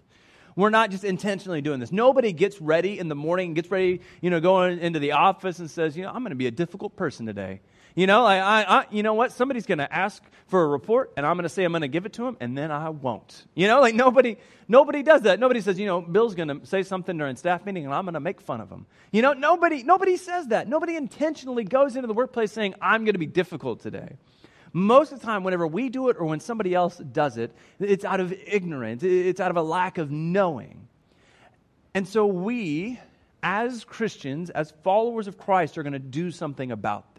We're 0.57 0.71
not 0.71 0.91
just 0.91 1.05
intentionally 1.05 1.63
doing 1.63 1.81
this. 1.81 1.91
Nobody 1.91 2.33
gets 2.33 2.61
ready 2.61 2.99
in 2.99 3.09
the 3.09 3.15
morning, 3.15 3.55
gets 3.55 3.71
ready, 3.71 4.03
you 4.21 4.31
know, 4.31 4.41
going 4.41 4.79
into 4.79 4.99
the 4.99 5.13
office 5.13 5.59
and 5.59 5.71
says, 5.71 5.97
you 5.97 6.03
know, 6.03 6.11
I'm 6.11 6.21
going 6.21 6.31
to 6.31 6.37
be 6.37 6.47
a 6.47 6.53
difficult 6.53 6.97
person 6.97 7.25
today. 7.25 7.61
You 7.95 8.09
know, 8.09 8.25
I, 8.25 8.37
I, 8.39 8.63
I 8.63 8.87
you 8.91 9.03
know 9.03 9.15
what? 9.15 9.33
Somebody's 9.33 9.67
going 9.67 9.79
to 9.79 9.93
ask 9.93 10.23
for 10.49 10.63
a 10.63 10.67
report, 10.67 11.13
and 11.17 11.25
I'm 11.25 11.37
going 11.37 11.45
to 11.45 11.49
say 11.49 11.65
I'm 11.65 11.73
going 11.73 11.83
to 11.83 11.89
give 11.89 12.07
it 12.07 12.15
to 12.15 12.27
him, 12.27 12.37
and 12.41 12.59
then 12.59 12.71
I 12.71 12.89
won't. 12.89 13.47
You 13.55 13.69
know, 13.69 13.81
like 13.81 13.95
nobody, 13.95 14.37
nobody 14.67 15.03
does 15.03 15.23
that. 15.23 15.39
Nobody 15.39 15.61
says, 15.61 15.79
you 15.79 15.87
know, 15.87 16.01
Bill's 16.01 16.35
going 16.35 16.49
to 16.49 16.67
say 16.67 16.83
something 16.83 17.17
during 17.17 17.37
staff 17.37 17.65
meeting, 17.65 17.85
and 17.85 17.95
I'm 17.95 18.05
going 18.05 18.15
to 18.15 18.21
make 18.21 18.41
fun 18.41 18.61
of 18.61 18.69
him. 18.69 18.87
You 19.13 19.23
know, 19.23 19.33
nobody, 19.33 19.85
nobody 19.85 20.17
says 20.17 20.49
that. 20.49 20.69
Nobody 20.69 20.97
intentionally 20.97 21.65
goes 21.65 21.95
into 21.95 22.09
the 22.09 22.15
workplace 22.15 22.51
saying, 22.51 22.75
I'm 22.81 23.05
going 23.05 23.15
to 23.15 23.19
be 23.19 23.27
difficult 23.27 23.81
today. 23.81 24.17
Most 24.73 25.13
of 25.13 25.21
the 25.21 25.27
time, 25.27 25.45
whenever 25.45 25.67
we 25.69 25.89
do 25.89 26.09
it 26.09 26.17
or 26.19 26.27
when 26.27 26.41
somebody 26.41 26.75
else 26.75 26.97
does 26.97 27.37
it, 27.37 27.55
it's 27.79 28.05
out 28.05 28.19
of 28.19 28.33
ignorance. 28.33 29.05
It's 29.05 29.39
out 29.39 29.53
of 29.53 29.57
a 29.57 29.63
lack 29.63 29.99
of 29.99 30.11
knowing. 30.11 30.89
And 31.95 32.09
so 32.09 32.27
we, 32.27 32.99
as 33.41 33.85
Christians, 33.85 34.51
as 34.51 34.73
followers 34.83 35.29
of 35.29 35.39
Christ, 35.39 35.79
are 35.79 35.85
going 35.85 35.93
to 35.93 36.01
do 36.01 36.33
something 36.33 36.73
about 36.73 37.14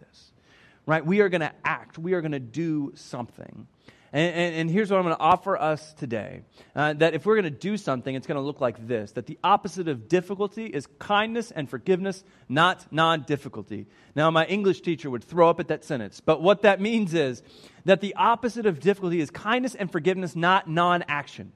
right? 0.86 1.04
We 1.04 1.20
are 1.20 1.28
going 1.28 1.42
to 1.42 1.52
act, 1.64 1.98
we 1.98 2.14
are 2.14 2.20
going 2.20 2.32
to 2.32 2.40
do 2.40 2.92
something. 2.94 3.66
And, 4.12 4.34
and, 4.34 4.54
and, 4.54 4.70
here's 4.70 4.90
what 4.90 4.98
I'm 4.98 5.02
going 5.02 5.16
to 5.16 5.20
offer 5.20 5.58
us 5.58 5.92
today 5.92 6.42
uh, 6.74 6.92
that 6.94 7.12
if 7.12 7.26
we're 7.26 7.34
going 7.34 7.52
to 7.52 7.58
do 7.58 7.76
something, 7.76 8.14
it's 8.14 8.26
going 8.26 8.36
to 8.36 8.42
look 8.42 8.60
like 8.60 8.86
this 8.86 9.12
that 9.12 9.26
the 9.26 9.36
opposite 9.42 9.88
of 9.88 10.08
difficulty 10.08 10.66
is 10.66 10.86
kindness 10.98 11.50
and 11.50 11.68
forgiveness, 11.68 12.22
not 12.48 12.86
non 12.92 13.22
difficulty. 13.22 13.86
Now, 14.14 14.30
my 14.30 14.46
English 14.46 14.82
teacher 14.82 15.10
would 15.10 15.24
throw 15.24 15.50
up 15.50 15.58
at 15.58 15.68
that 15.68 15.84
sentence, 15.84 16.20
but 16.20 16.40
what 16.40 16.62
that 16.62 16.80
means 16.80 17.14
is 17.14 17.42
that 17.84 18.00
the 18.00 18.14
opposite 18.14 18.64
of 18.64 18.80
difficulty 18.80 19.20
is 19.20 19.28
kindness 19.30 19.74
and 19.74 19.90
forgiveness, 19.90 20.36
not 20.36 20.70
non 20.70 21.04
action, 21.08 21.52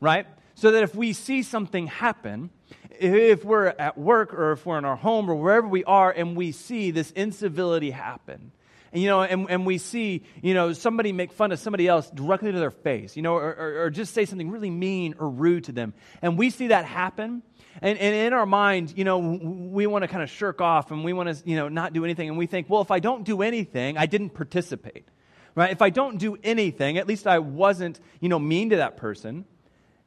right? 0.00 0.26
So 0.54 0.70
that 0.70 0.82
if 0.84 0.94
we 0.94 1.12
see 1.12 1.42
something 1.42 1.88
happen, 1.88 2.50
if 2.98 3.44
we're 3.44 3.66
at 3.66 3.98
work 3.98 4.32
or 4.32 4.52
if 4.52 4.64
we're 4.64 4.78
in 4.78 4.84
our 4.84 4.96
home 4.96 5.28
or 5.28 5.34
wherever 5.34 5.68
we 5.68 5.84
are 5.84 6.10
and 6.10 6.36
we 6.36 6.52
see 6.52 6.90
this 6.90 7.10
incivility 7.10 7.90
happen, 7.90 8.52
and, 8.92 9.02
you 9.02 9.08
know, 9.08 9.22
and, 9.22 9.50
and 9.50 9.66
we 9.66 9.78
see, 9.78 10.22
you 10.42 10.54
know, 10.54 10.72
somebody 10.72 11.12
make 11.12 11.32
fun 11.32 11.52
of 11.52 11.58
somebody 11.58 11.86
else 11.86 12.08
directly 12.10 12.52
to 12.52 12.58
their 12.58 12.70
face, 12.70 13.16
you 13.16 13.22
know, 13.22 13.34
or, 13.34 13.54
or, 13.54 13.82
or 13.84 13.90
just 13.90 14.14
say 14.14 14.24
something 14.24 14.50
really 14.50 14.70
mean 14.70 15.14
or 15.18 15.28
rude 15.28 15.64
to 15.64 15.72
them. 15.72 15.94
And 16.22 16.38
we 16.38 16.50
see 16.50 16.68
that 16.68 16.84
happen. 16.84 17.42
And, 17.82 17.98
and 17.98 18.14
in 18.14 18.32
our 18.32 18.46
mind, 18.46 18.94
you 18.96 19.04
know, 19.04 19.18
we 19.18 19.86
want 19.86 20.02
to 20.02 20.08
kind 20.08 20.22
of 20.22 20.30
shirk 20.30 20.60
off 20.60 20.90
and 20.90 21.04
we 21.04 21.12
want 21.12 21.28
to, 21.28 21.48
you 21.48 21.56
know, 21.56 21.68
not 21.68 21.92
do 21.92 22.04
anything. 22.04 22.28
And 22.28 22.38
we 22.38 22.46
think, 22.46 22.68
well, 22.70 22.80
if 22.80 22.90
I 22.90 22.98
don't 22.98 23.24
do 23.24 23.42
anything, 23.42 23.98
I 23.98 24.06
didn't 24.06 24.30
participate, 24.30 25.06
right? 25.54 25.70
If 25.70 25.82
I 25.82 25.90
don't 25.90 26.18
do 26.18 26.38
anything, 26.42 26.98
at 26.98 27.06
least 27.06 27.26
I 27.26 27.38
wasn't, 27.38 28.00
you 28.20 28.28
know, 28.28 28.38
mean 28.38 28.70
to 28.70 28.76
that 28.76 28.96
person. 28.96 29.44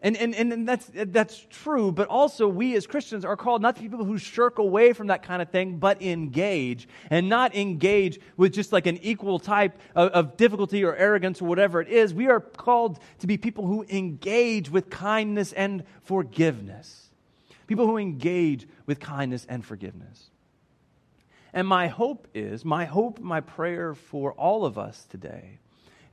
And, 0.04 0.18
and, 0.18 0.34
and 0.34 0.68
that's, 0.68 0.90
that's 0.92 1.46
true, 1.52 1.92
but 1.92 2.08
also 2.08 2.48
we 2.48 2.76
as 2.76 2.88
Christians 2.88 3.24
are 3.24 3.38
called 3.38 3.62
not 3.62 3.76
to 3.76 3.84
be 3.84 3.88
people 3.88 4.04
who 4.04 4.18
shirk 4.18 4.58
away 4.58 4.94
from 4.94 5.08
that 5.08 5.22
kind 5.22 5.44
of 5.44 5.50
thing, 5.50 5.78
but 5.78 6.02
engage. 6.02 6.88
And 7.12 7.30
not 7.30 7.56
engage 7.56 8.20
with 8.36 8.52
just 8.52 8.74
like 8.74 8.88
an 8.88 8.98
equal 9.04 9.38
type 9.38 9.78
of, 9.96 10.10
of 10.12 10.38
difficulty 10.38 10.84
or 10.84 10.96
arrogance 10.96 11.40
or 11.40 11.46
whatever 11.46 11.82
it 11.82 11.88
is. 11.88 12.16
We 12.16 12.30
are 12.30 12.40
called 12.40 13.00
to 13.20 13.28
be 13.28 13.38
people 13.38 13.68
who 13.68 13.86
engage 13.90 14.72
with 14.72 14.90
kindness 14.90 15.54
and 15.54 15.84
forgiveness. 16.02 17.12
People 17.68 17.86
who 17.86 17.98
engage 17.98 18.68
with 18.88 19.00
kindness 19.00 19.46
and 19.48 19.64
forgiveness. 19.64 20.32
And 21.54 21.68
my 21.68 21.88
hope 21.88 22.28
is, 22.34 22.66
my 22.66 22.86
hope, 22.86 23.20
my 23.20 23.40
prayer 23.40 23.94
for 23.94 24.34
all 24.34 24.66
of 24.66 24.80
us 24.80 25.06
today 25.06 25.61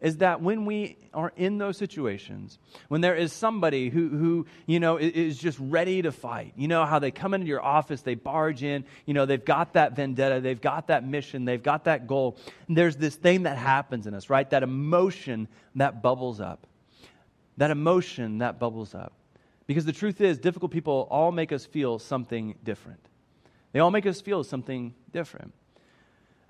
is 0.00 0.18
that 0.18 0.40
when 0.40 0.64
we 0.64 0.96
are 1.12 1.32
in 1.36 1.58
those 1.58 1.76
situations, 1.76 2.58
when 2.88 3.00
there 3.00 3.16
is 3.16 3.32
somebody 3.32 3.88
who, 3.88 4.08
who 4.08 4.46
you 4.66 4.78
know, 4.78 4.96
is 4.96 5.36
just 5.38 5.58
ready 5.60 6.02
to 6.02 6.12
fight, 6.12 6.52
you 6.56 6.68
know, 6.68 6.84
how 6.84 6.98
they 6.98 7.10
come 7.10 7.34
into 7.34 7.46
your 7.46 7.62
office, 7.62 8.02
they 8.02 8.14
barge 8.14 8.62
in, 8.62 8.84
you 9.06 9.14
know, 9.14 9.26
they've 9.26 9.44
got 9.44 9.72
that 9.72 9.96
vendetta, 9.96 10.40
they've 10.40 10.60
got 10.60 10.86
that 10.88 11.04
mission, 11.04 11.44
they've 11.44 11.62
got 11.62 11.84
that 11.84 12.06
goal. 12.06 12.36
And 12.68 12.76
there's 12.76 12.96
this 12.96 13.16
thing 13.16 13.42
that 13.42 13.58
happens 13.58 14.06
in 14.06 14.14
us, 14.14 14.30
right? 14.30 14.48
That 14.50 14.62
emotion 14.62 15.48
that 15.74 16.02
bubbles 16.02 16.40
up. 16.40 16.66
That 17.56 17.70
emotion 17.70 18.38
that 18.38 18.60
bubbles 18.60 18.94
up. 18.94 19.12
Because 19.66 19.84
the 19.84 19.92
truth 19.92 20.20
is, 20.20 20.38
difficult 20.38 20.70
people 20.70 21.08
all 21.10 21.32
make 21.32 21.52
us 21.52 21.66
feel 21.66 21.98
something 21.98 22.54
different. 22.64 23.00
They 23.72 23.80
all 23.80 23.90
make 23.90 24.06
us 24.06 24.20
feel 24.20 24.44
something 24.44 24.94
different. 25.12 25.52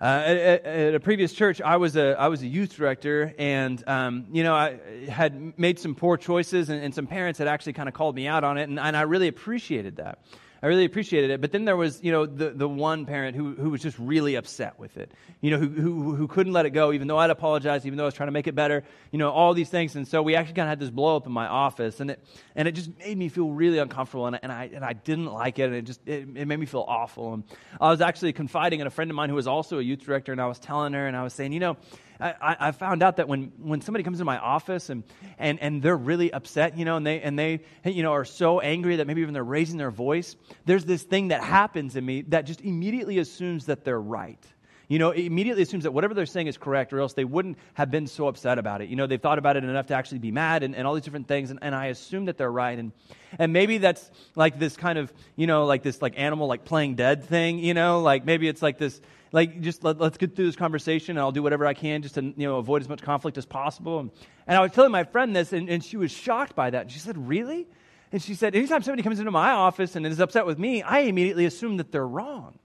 Uh, 0.01 0.05
at, 0.05 0.65
at, 0.65 0.95
a 0.95 1.01
previous 1.01 1.33
church, 1.33 1.61
I 1.61 1.77
was 1.77 1.97
a, 1.97 2.15
I 2.17 2.29
was 2.29 2.43
a 2.43 2.47
youth 2.47 2.77
director, 2.77 3.35
and 3.37 3.83
um, 3.89 4.27
you 4.31 4.45
know 4.45 4.55
I 4.55 4.79
had 5.09 5.59
made 5.59 5.81
some 5.81 5.97
poor 5.97 6.17
choices, 6.17 6.69
and, 6.69 6.81
and 6.83 6.95
some 6.95 7.09
parents 7.09 7.41
had 7.41 7.49
actually 7.49 7.73
kind 7.73 7.89
of 7.89 7.97
called 7.97 8.15
me 8.15 8.29
out 8.29 8.45
on 8.45 8.59
it, 8.59 8.69
and, 8.69 8.79
and 8.79 8.97
I 8.97 9.03
really 9.03 9.27
appreciated 9.27 9.97
that. 9.97 10.21
I 10.63 10.67
really 10.67 10.85
appreciated 10.85 11.31
it. 11.31 11.41
But 11.41 11.53
then 11.53 11.65
there 11.65 11.77
was, 11.77 12.03
you 12.03 12.11
know, 12.11 12.27
the, 12.27 12.51
the 12.51 12.69
one 12.69 13.07
parent 13.07 13.37
who, 13.37 13.55
who 13.55 13.71
was 13.71 13.81
just 13.81 13.99
really 13.99 14.35
upset 14.35 14.79
with 14.79 14.97
it, 14.97 15.13
you 15.41 15.51
know, 15.51 15.59
who, 15.59 15.69
who, 15.69 16.15
who 16.15 16.27
couldn't 16.27 16.53
let 16.53 16.67
it 16.67 16.71
go, 16.71 16.93
even 16.93 17.07
though 17.07 17.19
I'd 17.19 17.31
apologized, 17.31 17.87
even 17.87 17.97
though 17.97 18.05
I 18.05 18.07
was 18.07 18.15
trying 18.15 18.27
to 18.29 18.33
make 18.33 18.49
it 18.49 18.55
better, 18.55 18.83
you 19.13 19.19
know, 19.19 19.31
all 19.31 19.55
these 19.55 19.69
things. 19.69 19.95
And 19.95 20.07
so 20.07 20.23
we 20.23 20.35
actually 20.35 20.55
kind 20.55 20.67
of 20.67 20.71
had 20.71 20.81
this 20.81 20.91
blow 20.91 21.17
up 21.17 21.27
in 21.27 21.33
my 21.33 21.47
office, 21.47 22.01
and 22.01 22.11
it, 22.11 22.25
and 22.57 22.67
it 22.67 22.73
just 22.73 22.91
made 22.99 23.17
me 23.17 23.29
feel 23.29 23.51
really 23.51 23.79
uncomfortable, 23.79 24.27
and, 24.27 24.39
and, 24.43 24.51
I, 24.51 24.71
and 24.75 24.85
I 24.85 24.95
didn't 24.95 25.33
like 25.33 25.59
it, 25.59 25.65
and 25.65 25.75
it 25.75 25.83
just, 25.83 26.01
it, 26.07 26.29
it 26.35 26.47
made 26.49 26.59
me 26.59 26.67
feel 26.67 26.85
awful. 26.87 27.35
And 27.35 27.45
I 27.81 27.91
was 27.91 28.01
actually 28.01 28.33
confiding 28.33 28.81
in 28.81 28.87
a 28.87 28.91
friend 28.91 29.11
of 29.11 29.15
mine 29.15 29.29
who 29.29 29.37
was 29.37 29.47
also 29.47 29.79
a 29.79 29.83
youth 29.83 30.01
director, 30.01 30.33
and 30.33 30.41
I 30.41 30.47
was 30.47 30.59
telling 30.59 30.93
her, 30.93 31.07
and 31.07 31.17
I 31.17 31.23
was 31.23 31.33
saying, 31.35 31.53
you 31.53 31.61
know, 31.61 31.77
I, 32.21 32.57
I 32.61 32.73
found 32.73 33.03
out 33.03 33.17
that 33.19 33.29
when, 33.29 33.53
when 33.59 33.81
somebody 33.81 34.03
comes 34.03 34.17
into 34.17 34.25
my 34.25 34.39
office 34.39 34.91
and, 34.91 35.05
and, 35.39 35.61
and 35.61 35.81
they're 35.81 35.97
really 35.97 36.33
upset, 36.33 36.77
you 36.77 36.85
know, 36.85 36.97
and 36.97 37.07
they, 37.07 37.21
and 37.21 37.39
they, 37.39 37.61
you 37.85 38.03
know, 38.03 38.13
are 38.13 38.25
so 38.25 38.61
angry 38.61 38.97
that 38.97 39.07
maybe 39.07 39.21
even 39.21 39.35
they're 39.35 39.45
raising 39.45 39.79
their 39.79 39.91
voice, 39.91 40.35
there's 40.65 40.85
this 40.85 41.03
thing 41.03 41.29
that 41.29 41.43
happens 41.45 41.95
in 41.95 42.05
me 42.05 42.23
that 42.23 42.43
just 42.43 42.61
immediately 42.63 43.19
assumes 43.19 43.67
that 43.67 43.85
they're 43.85 44.01
right. 44.01 44.45
You 44.89 44.99
know, 44.99 45.11
it 45.11 45.27
immediately 45.27 45.63
assumes 45.63 45.85
that 45.85 45.93
whatever 45.93 46.15
they're 46.15 46.27
saying 46.27 46.47
is 46.47 46.57
correct, 46.57 46.93
or 46.93 47.01
else 47.01 47.13
they 47.13 47.25
wouldn't 47.25 47.59
have 47.75 47.91
been 47.91 48.07
so 48.07 48.27
upset 48.27 48.59
about 48.59 48.81
it. 48.81 48.89
You 48.89 48.97
know, 48.97 49.07
they've 49.07 49.21
thought 49.21 49.39
about 49.39 49.57
it 49.57 49.65
enough 49.65 49.87
to 49.87 49.95
actually 49.95 50.19
be 50.19 50.33
mad 50.33 50.63
and, 50.63 50.75
and 50.75 50.87
all 50.87 50.95
these 50.95 51.05
different 51.05 51.29
things, 51.29 51.51
and, 51.51 51.59
and 51.61 51.75
I 51.75 51.87
assume 51.87 52.25
that 52.25 52.39
they're 52.39 52.51
right. 52.51 52.79
And, 52.79 52.93
and 53.39 53.53
maybe 53.53 53.79
that's 53.79 54.11
like 54.35 54.59
this 54.59 54.77
kind 54.77 54.99
of, 54.99 55.13
you 55.37 55.47
know, 55.47 55.67
like 55.67 55.83
this 55.83 56.01
like 56.01 56.15
animal 56.17 56.47
like 56.47 56.65
playing 56.65 56.95
dead 56.95 57.25
thing, 57.25 57.59
you 57.59 57.75
know, 57.75 58.01
like 58.01 58.25
maybe 58.25 58.49
it's 58.49 58.63
like 58.63 58.79
this 58.79 59.01
like 59.33 59.61
just 59.61 59.85
let, 59.85 60.01
us 60.01 60.17
get 60.17 60.35
through 60.35 60.47
this 60.47 60.57
conversation 60.57 61.13
and 61.13 61.21
I'll 61.21 61.33
do 61.33 61.43
whatever 61.43 61.67
I 61.67 61.75
can 61.75 62.03
just 62.03 62.15
to 62.15 62.23
you 62.23 62.49
know 62.49 62.57
avoid 62.57 62.83
as 62.83 62.89
much 62.89 63.03
conflict 63.03 63.39
as 63.39 63.47
possible. 63.47 64.01
And, 64.01 64.11
and 64.47 64.57
I 64.57 64.61
was 64.61 64.73
telling 64.73 64.91
my 64.91 65.05
friend 65.05 65.35
this, 65.35 65.53
and, 65.53 65.69
and 65.69 65.85
she 65.85 65.97
was 65.97 66.11
shocked 66.11 66.55
by 66.55 66.71
that. 66.71 66.83
And 66.83 66.91
she 66.91 66.99
said, 66.99 67.29
"Really?" 67.29 67.67
And 68.11 68.23
she 68.23 68.35
said, 68.35 68.57
"Anytime 68.57 68.83
somebody 68.83 69.03
comes 69.03 69.19
into 69.19 69.31
my 69.31 69.51
office 69.51 69.97
and 69.97 70.07
is 70.07 70.21
upset 70.21 70.47
with 70.47 70.59
me, 70.59 70.83
I 70.83 71.01
immediately 71.01 71.45
assume 71.45 71.77
that 71.77 71.93
they're 71.93 72.07
wrong." 72.07 72.59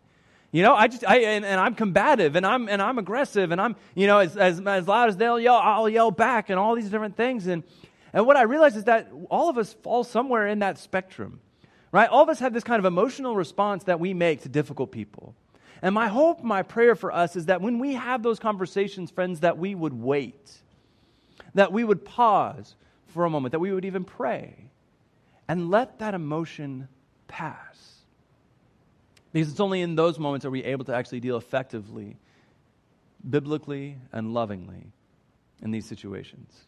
You 0.54 0.62
know, 0.62 0.76
I 0.76 0.88
just, 0.88 1.04
I, 1.04 1.18
and, 1.18 1.44
and, 1.44 1.60
I'm 1.60 1.74
combative 1.74 2.36
and 2.36 2.46
I'm, 2.46 2.70
and 2.70 2.80
I'm 2.80 3.00
aggressive 3.00 3.50
and 3.50 3.60
I'm, 3.60 3.76
you 3.96 4.06
know, 4.06 4.20
as, 4.20 4.38
as, 4.38 4.62
as 4.62 4.88
loud 4.88 5.10
as 5.10 5.18
they'll 5.18 5.40
yell, 5.40 5.56
I'll 5.56 5.90
yell 5.90 6.12
back 6.12 6.52
and 6.52 6.60
all 6.60 6.76
these 6.76 6.90
different 6.90 7.18
things. 7.18 7.48
And, 7.48 7.64
and 8.14 8.28
what 8.28 8.38
I 8.38 8.44
realize 8.44 8.76
is 8.76 8.84
that 8.84 9.10
all 9.32 9.50
of 9.50 9.58
us 9.58 9.74
fall 9.74 10.04
somewhere 10.04 10.46
in 10.46 10.60
that 10.60 10.78
spectrum, 10.78 11.40
right? 11.92 12.08
All 12.08 12.22
of 12.22 12.30
us 12.30 12.38
have 12.38 12.54
this 12.54 12.64
kind 12.64 12.78
of 12.78 12.86
emotional 12.86 13.36
response 13.36 13.86
that 13.86 14.00
we 14.00 14.14
make 14.14 14.44
to 14.44 14.50
difficult 14.50 14.92
people. 14.92 15.34
And 15.82 15.96
my 15.96 16.08
hope, 16.08 16.44
my 16.44 16.62
prayer 16.62 16.96
for 16.96 17.12
us 17.12 17.36
is 17.36 17.48
that 17.48 17.60
when 17.60 17.80
we 17.80 17.96
have 17.96 18.22
those 18.22 18.38
conversations, 18.38 19.10
friends, 19.10 19.40
that 19.40 19.58
we 19.58 19.74
would 19.74 19.94
wait, 19.94 20.52
that 21.56 21.74
we 21.74 21.84
would 21.84 22.06
pause 22.06 22.76
for 23.08 23.26
a 23.26 23.30
moment, 23.30 23.54
that 23.54 23.60
we 23.60 23.74
would 23.74 23.86
even 23.86 24.04
pray 24.04 24.54
and 25.48 25.72
let 25.72 25.98
that 25.98 26.14
emotion 26.14 26.90
pass. 27.28 27.93
Because 29.34 29.50
it's 29.50 29.60
only 29.60 29.82
in 29.82 29.96
those 29.96 30.20
moments 30.20 30.46
are 30.46 30.52
we 30.52 30.64
able 30.64 30.86
to 30.86 30.96
actually 30.96 31.20
deal 31.20 31.38
effectively, 31.38 32.16
biblically, 33.30 33.98
and 34.12 34.34
lovingly 34.34 34.92
in 35.62 35.72
these 35.72 35.86
situations. 35.86 36.66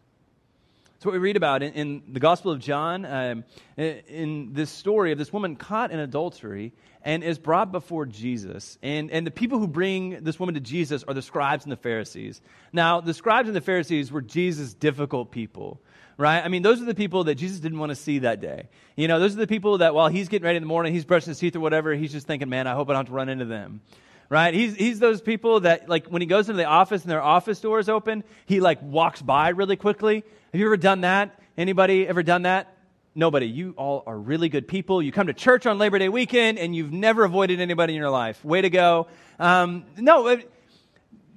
What 1.05 1.13
we 1.13 1.19
read 1.19 1.37
about 1.37 1.61
in, 1.61 1.73
in 1.73 2.03
the 2.07 2.19
Gospel 2.19 2.51
of 2.51 2.59
John, 2.59 3.05
um, 3.05 3.43
in 3.77 4.53
this 4.53 4.71
story 4.71 5.11
of 5.11 5.17
this 5.17 5.31
woman 5.31 5.55
caught 5.55 5.91
in 5.91 5.99
adultery 5.99 6.73
and 7.03 7.23
is 7.23 7.37
brought 7.37 7.71
before 7.71 8.07
Jesus. 8.07 8.79
And, 8.81 9.11
and 9.11 9.27
the 9.27 9.31
people 9.31 9.59
who 9.59 9.67
bring 9.67 10.23
this 10.23 10.39
woman 10.39 10.55
to 10.55 10.61
Jesus 10.61 11.03
are 11.03 11.13
the 11.13 11.21
scribes 11.21 11.63
and 11.63 11.71
the 11.71 11.77
Pharisees. 11.77 12.41
Now, 12.73 13.01
the 13.01 13.13
scribes 13.13 13.47
and 13.47 13.55
the 13.55 13.61
Pharisees 13.61 14.11
were 14.11 14.21
Jesus' 14.21 14.73
difficult 14.73 15.31
people 15.31 15.81
right? 16.17 16.43
I 16.43 16.47
mean, 16.47 16.61
those 16.61 16.81
are 16.81 16.85
the 16.85 16.95
people 16.95 17.25
that 17.25 17.35
Jesus 17.35 17.59
didn't 17.59 17.77
want 17.77 17.89
to 17.89 17.95
see 17.95 18.19
that 18.19 18.39
day. 18.39 18.69
You 18.95 19.09
know, 19.09 19.19
those 19.19 19.33
are 19.33 19.39
the 19.39 19.47
people 19.47 19.79
that 19.79 19.93
while 19.93 20.07
he's 20.07 20.29
getting 20.29 20.45
ready 20.45 20.55
in 20.55 20.63
the 20.63 20.67
morning, 20.67 20.93
he's 20.93 21.03
brushing 21.03 21.31
his 21.31 21.39
teeth 21.39 21.57
or 21.57 21.59
whatever, 21.59 21.93
he's 21.93 22.13
just 22.13 22.25
thinking, 22.25 22.47
man, 22.47 22.67
I 22.67 22.73
hope 22.73 22.89
I 22.89 22.93
don't 22.93 23.01
have 23.01 23.07
to 23.07 23.13
run 23.13 23.27
into 23.27 23.43
them. 23.43 23.81
Right? 24.27 24.53
He's, 24.53 24.75
he's 24.75 24.99
those 24.99 25.21
people 25.21 25.59
that, 25.61 25.87
like, 25.87 26.07
when 26.07 26.21
he 26.21 26.25
goes 26.25 26.49
into 26.49 26.57
the 26.57 26.65
office 26.65 27.03
and 27.03 27.11
their 27.11 27.21
office 27.21 27.59
door 27.59 27.79
is 27.79 27.89
open, 27.89 28.23
he, 28.45 28.59
like, 28.59 28.81
walks 28.81 29.21
by 29.21 29.49
really 29.49 29.75
quickly. 29.75 30.23
Have 30.51 30.59
you 30.59 30.65
ever 30.65 30.77
done 30.77 31.01
that? 31.01 31.39
Anybody 31.57 32.07
ever 32.07 32.23
done 32.23 32.41
that? 32.41 32.75
Nobody. 33.13 33.45
You 33.45 33.75
all 33.77 34.03
are 34.07 34.17
really 34.17 34.49
good 34.49 34.67
people. 34.67 35.01
You 35.01 35.11
come 35.11 35.27
to 35.27 35.33
church 35.33 35.65
on 35.65 35.77
Labor 35.77 35.99
Day 35.99 36.09
weekend 36.09 36.59
and 36.59 36.75
you've 36.75 36.91
never 36.91 37.23
avoided 37.23 37.61
anybody 37.61 37.93
in 37.93 37.99
your 37.99 38.09
life. 38.09 38.43
Way 38.43 38.61
to 38.61 38.69
go. 38.69 39.07
Um, 39.39 39.85
no, 39.95 40.41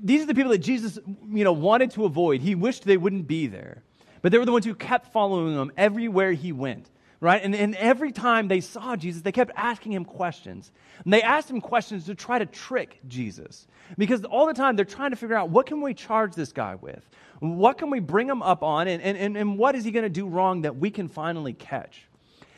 these 0.03 0.23
are 0.23 0.27
the 0.27 0.35
people 0.35 0.51
that 0.53 0.59
Jesus, 0.59 0.99
you 1.31 1.45
know, 1.45 1.53
wanted 1.53 1.91
to 1.93 2.05
avoid. 2.05 2.41
He 2.41 2.55
wished 2.55 2.85
they 2.85 2.97
wouldn't 2.97 3.29
be 3.29 3.47
there. 3.47 3.83
But 4.23 4.33
they 4.33 4.39
were 4.39 4.45
the 4.45 4.53
ones 4.53 4.65
who 4.65 4.75
kept 4.75 5.13
following 5.13 5.55
him 5.55 5.71
everywhere 5.77 6.33
he 6.33 6.53
went 6.53 6.91
right? 7.21 7.43
And, 7.43 7.55
and 7.55 7.75
every 7.77 8.13
time 8.13 8.49
they 8.49 8.61
saw 8.61 8.97
Jesus, 8.97 9.23
they 9.23 9.33
kept 9.33 9.51
asking 9.57 9.93
him 9.93 10.05
questions. 10.05 10.71
And 11.05 11.13
they 11.13 11.23
asked 11.23 11.51
him 11.51 11.61
questions 11.61 12.07
to 12.07 12.15
try 12.15 12.39
to 12.39 12.47
trick 12.47 13.01
Jesus. 13.09 13.67
Because 13.97 14.25
all 14.25 14.47
the 14.47 14.55
time 14.55 14.77
they're 14.77 14.85
trying 14.85 15.11
to 15.11 15.17
figure 15.17 15.37
out 15.37 15.51
what 15.51 15.67
can 15.67 15.81
we 15.81 15.95
charge 15.95 16.35
this 16.35 16.53
guy 16.53 16.77
with? 16.77 17.09
What 17.41 17.79
can 17.79 17.91
we 17.91 18.01
bring 18.01 18.29
him 18.29 18.43
up 18.43 18.63
on? 18.63 18.89
And, 18.89 19.03
and, 19.03 19.37
and 19.37 19.59
what 19.59 19.75
is 19.75 19.85
he 19.85 19.91
going 19.91 20.05
to 20.05 20.11
do 20.11 20.27
wrong 20.27 20.63
that 20.63 20.77
we 20.77 20.91
can 20.91 21.09
finally 21.09 21.53
catch? 21.53 22.09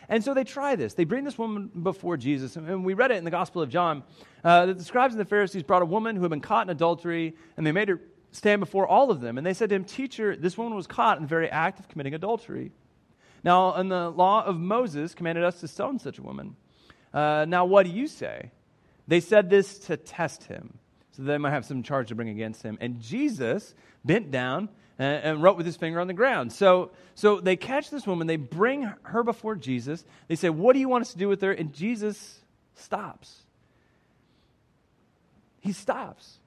And 0.08 0.24
so 0.24 0.34
they 0.34 0.44
try 0.44 0.74
this. 0.74 0.94
They 0.94 1.04
bring 1.04 1.24
this 1.24 1.38
woman 1.38 1.70
before 1.82 2.16
Jesus. 2.16 2.56
And 2.56 2.84
we 2.84 2.94
read 2.94 3.12
it 3.12 3.16
in 3.16 3.24
the 3.24 3.30
Gospel 3.30 3.62
of 3.62 3.68
John 3.68 4.02
uh, 4.42 4.66
that 4.66 4.78
the 4.78 4.84
scribes 4.84 5.14
and 5.14 5.20
the 5.20 5.24
Pharisees 5.24 5.62
brought 5.62 5.82
a 5.82 5.86
woman 5.86 6.16
who 6.16 6.22
had 6.22 6.30
been 6.30 6.40
caught 6.40 6.66
in 6.66 6.70
adultery, 6.70 7.36
and 7.56 7.64
they 7.64 7.70
made 7.70 7.88
her 7.88 8.00
stand 8.32 8.58
before 8.58 8.88
all 8.88 9.12
of 9.12 9.20
them. 9.20 9.38
And 9.38 9.46
they 9.46 9.54
said 9.54 9.68
to 9.68 9.76
him, 9.76 9.84
Teacher, 9.84 10.34
this 10.34 10.58
woman 10.58 10.74
was 10.74 10.88
caught 10.88 11.18
in 11.18 11.22
the 11.22 11.28
very 11.28 11.48
act 11.48 11.78
of 11.78 11.88
committing 11.88 12.14
adultery. 12.14 12.72
Now, 13.42 13.76
in 13.76 13.88
the 13.88 14.10
law 14.10 14.44
of 14.44 14.58
Moses 14.58 15.14
commanded 15.14 15.44
us 15.44 15.60
to 15.60 15.68
stone 15.68 15.98
such 15.98 16.18
a 16.18 16.22
woman. 16.22 16.56
Uh, 17.12 17.44
now, 17.48 17.64
what 17.64 17.86
do 17.86 17.92
you 17.92 18.06
say? 18.06 18.50
They 19.08 19.20
said 19.20 19.50
this 19.50 19.78
to 19.80 19.96
test 19.96 20.44
him, 20.44 20.78
so 21.12 21.22
that 21.22 21.32
they 21.32 21.38
might 21.38 21.50
have 21.50 21.64
some 21.64 21.82
charge 21.82 22.08
to 22.08 22.14
bring 22.14 22.28
against 22.28 22.62
him. 22.62 22.78
And 22.80 23.00
Jesus 23.00 23.74
bent 24.04 24.30
down 24.30 24.68
and, 24.98 25.24
and 25.24 25.42
wrote 25.42 25.56
with 25.56 25.66
his 25.66 25.76
finger 25.76 26.00
on 26.00 26.06
the 26.06 26.14
ground. 26.14 26.52
So, 26.52 26.90
so 27.14 27.40
they 27.40 27.56
catch 27.56 27.90
this 27.90 28.06
woman, 28.06 28.26
they 28.26 28.36
bring 28.36 28.92
her 29.02 29.22
before 29.22 29.56
Jesus. 29.56 30.04
They 30.28 30.36
say, 30.36 30.50
What 30.50 30.74
do 30.74 30.78
you 30.78 30.88
want 30.88 31.02
us 31.02 31.12
to 31.12 31.18
do 31.18 31.28
with 31.28 31.40
her? 31.40 31.52
And 31.52 31.72
Jesus 31.72 32.38
stops. 32.74 33.42
He 35.60 35.72
stops. 35.72 36.38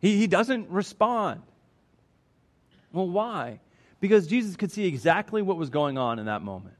He, 0.00 0.16
he 0.16 0.26
doesn't 0.26 0.68
respond. 0.70 1.42
Well, 2.92 3.08
why? 3.08 3.60
Because 4.00 4.26
Jesus 4.26 4.56
could 4.56 4.72
see 4.72 4.86
exactly 4.86 5.42
what 5.42 5.56
was 5.56 5.70
going 5.70 5.98
on 5.98 6.18
in 6.18 6.26
that 6.26 6.42
moment. 6.42 6.76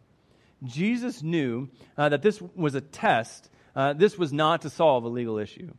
Jesus 0.64 1.22
knew 1.22 1.68
uh, 1.96 2.08
that 2.08 2.22
this 2.22 2.40
was 2.40 2.74
a 2.74 2.80
test. 2.80 3.50
Uh, 3.74 3.92
this 3.92 4.18
was 4.18 4.32
not 4.32 4.62
to 4.62 4.70
solve 4.70 5.04
a 5.04 5.08
legal 5.08 5.38
issue. 5.38 5.72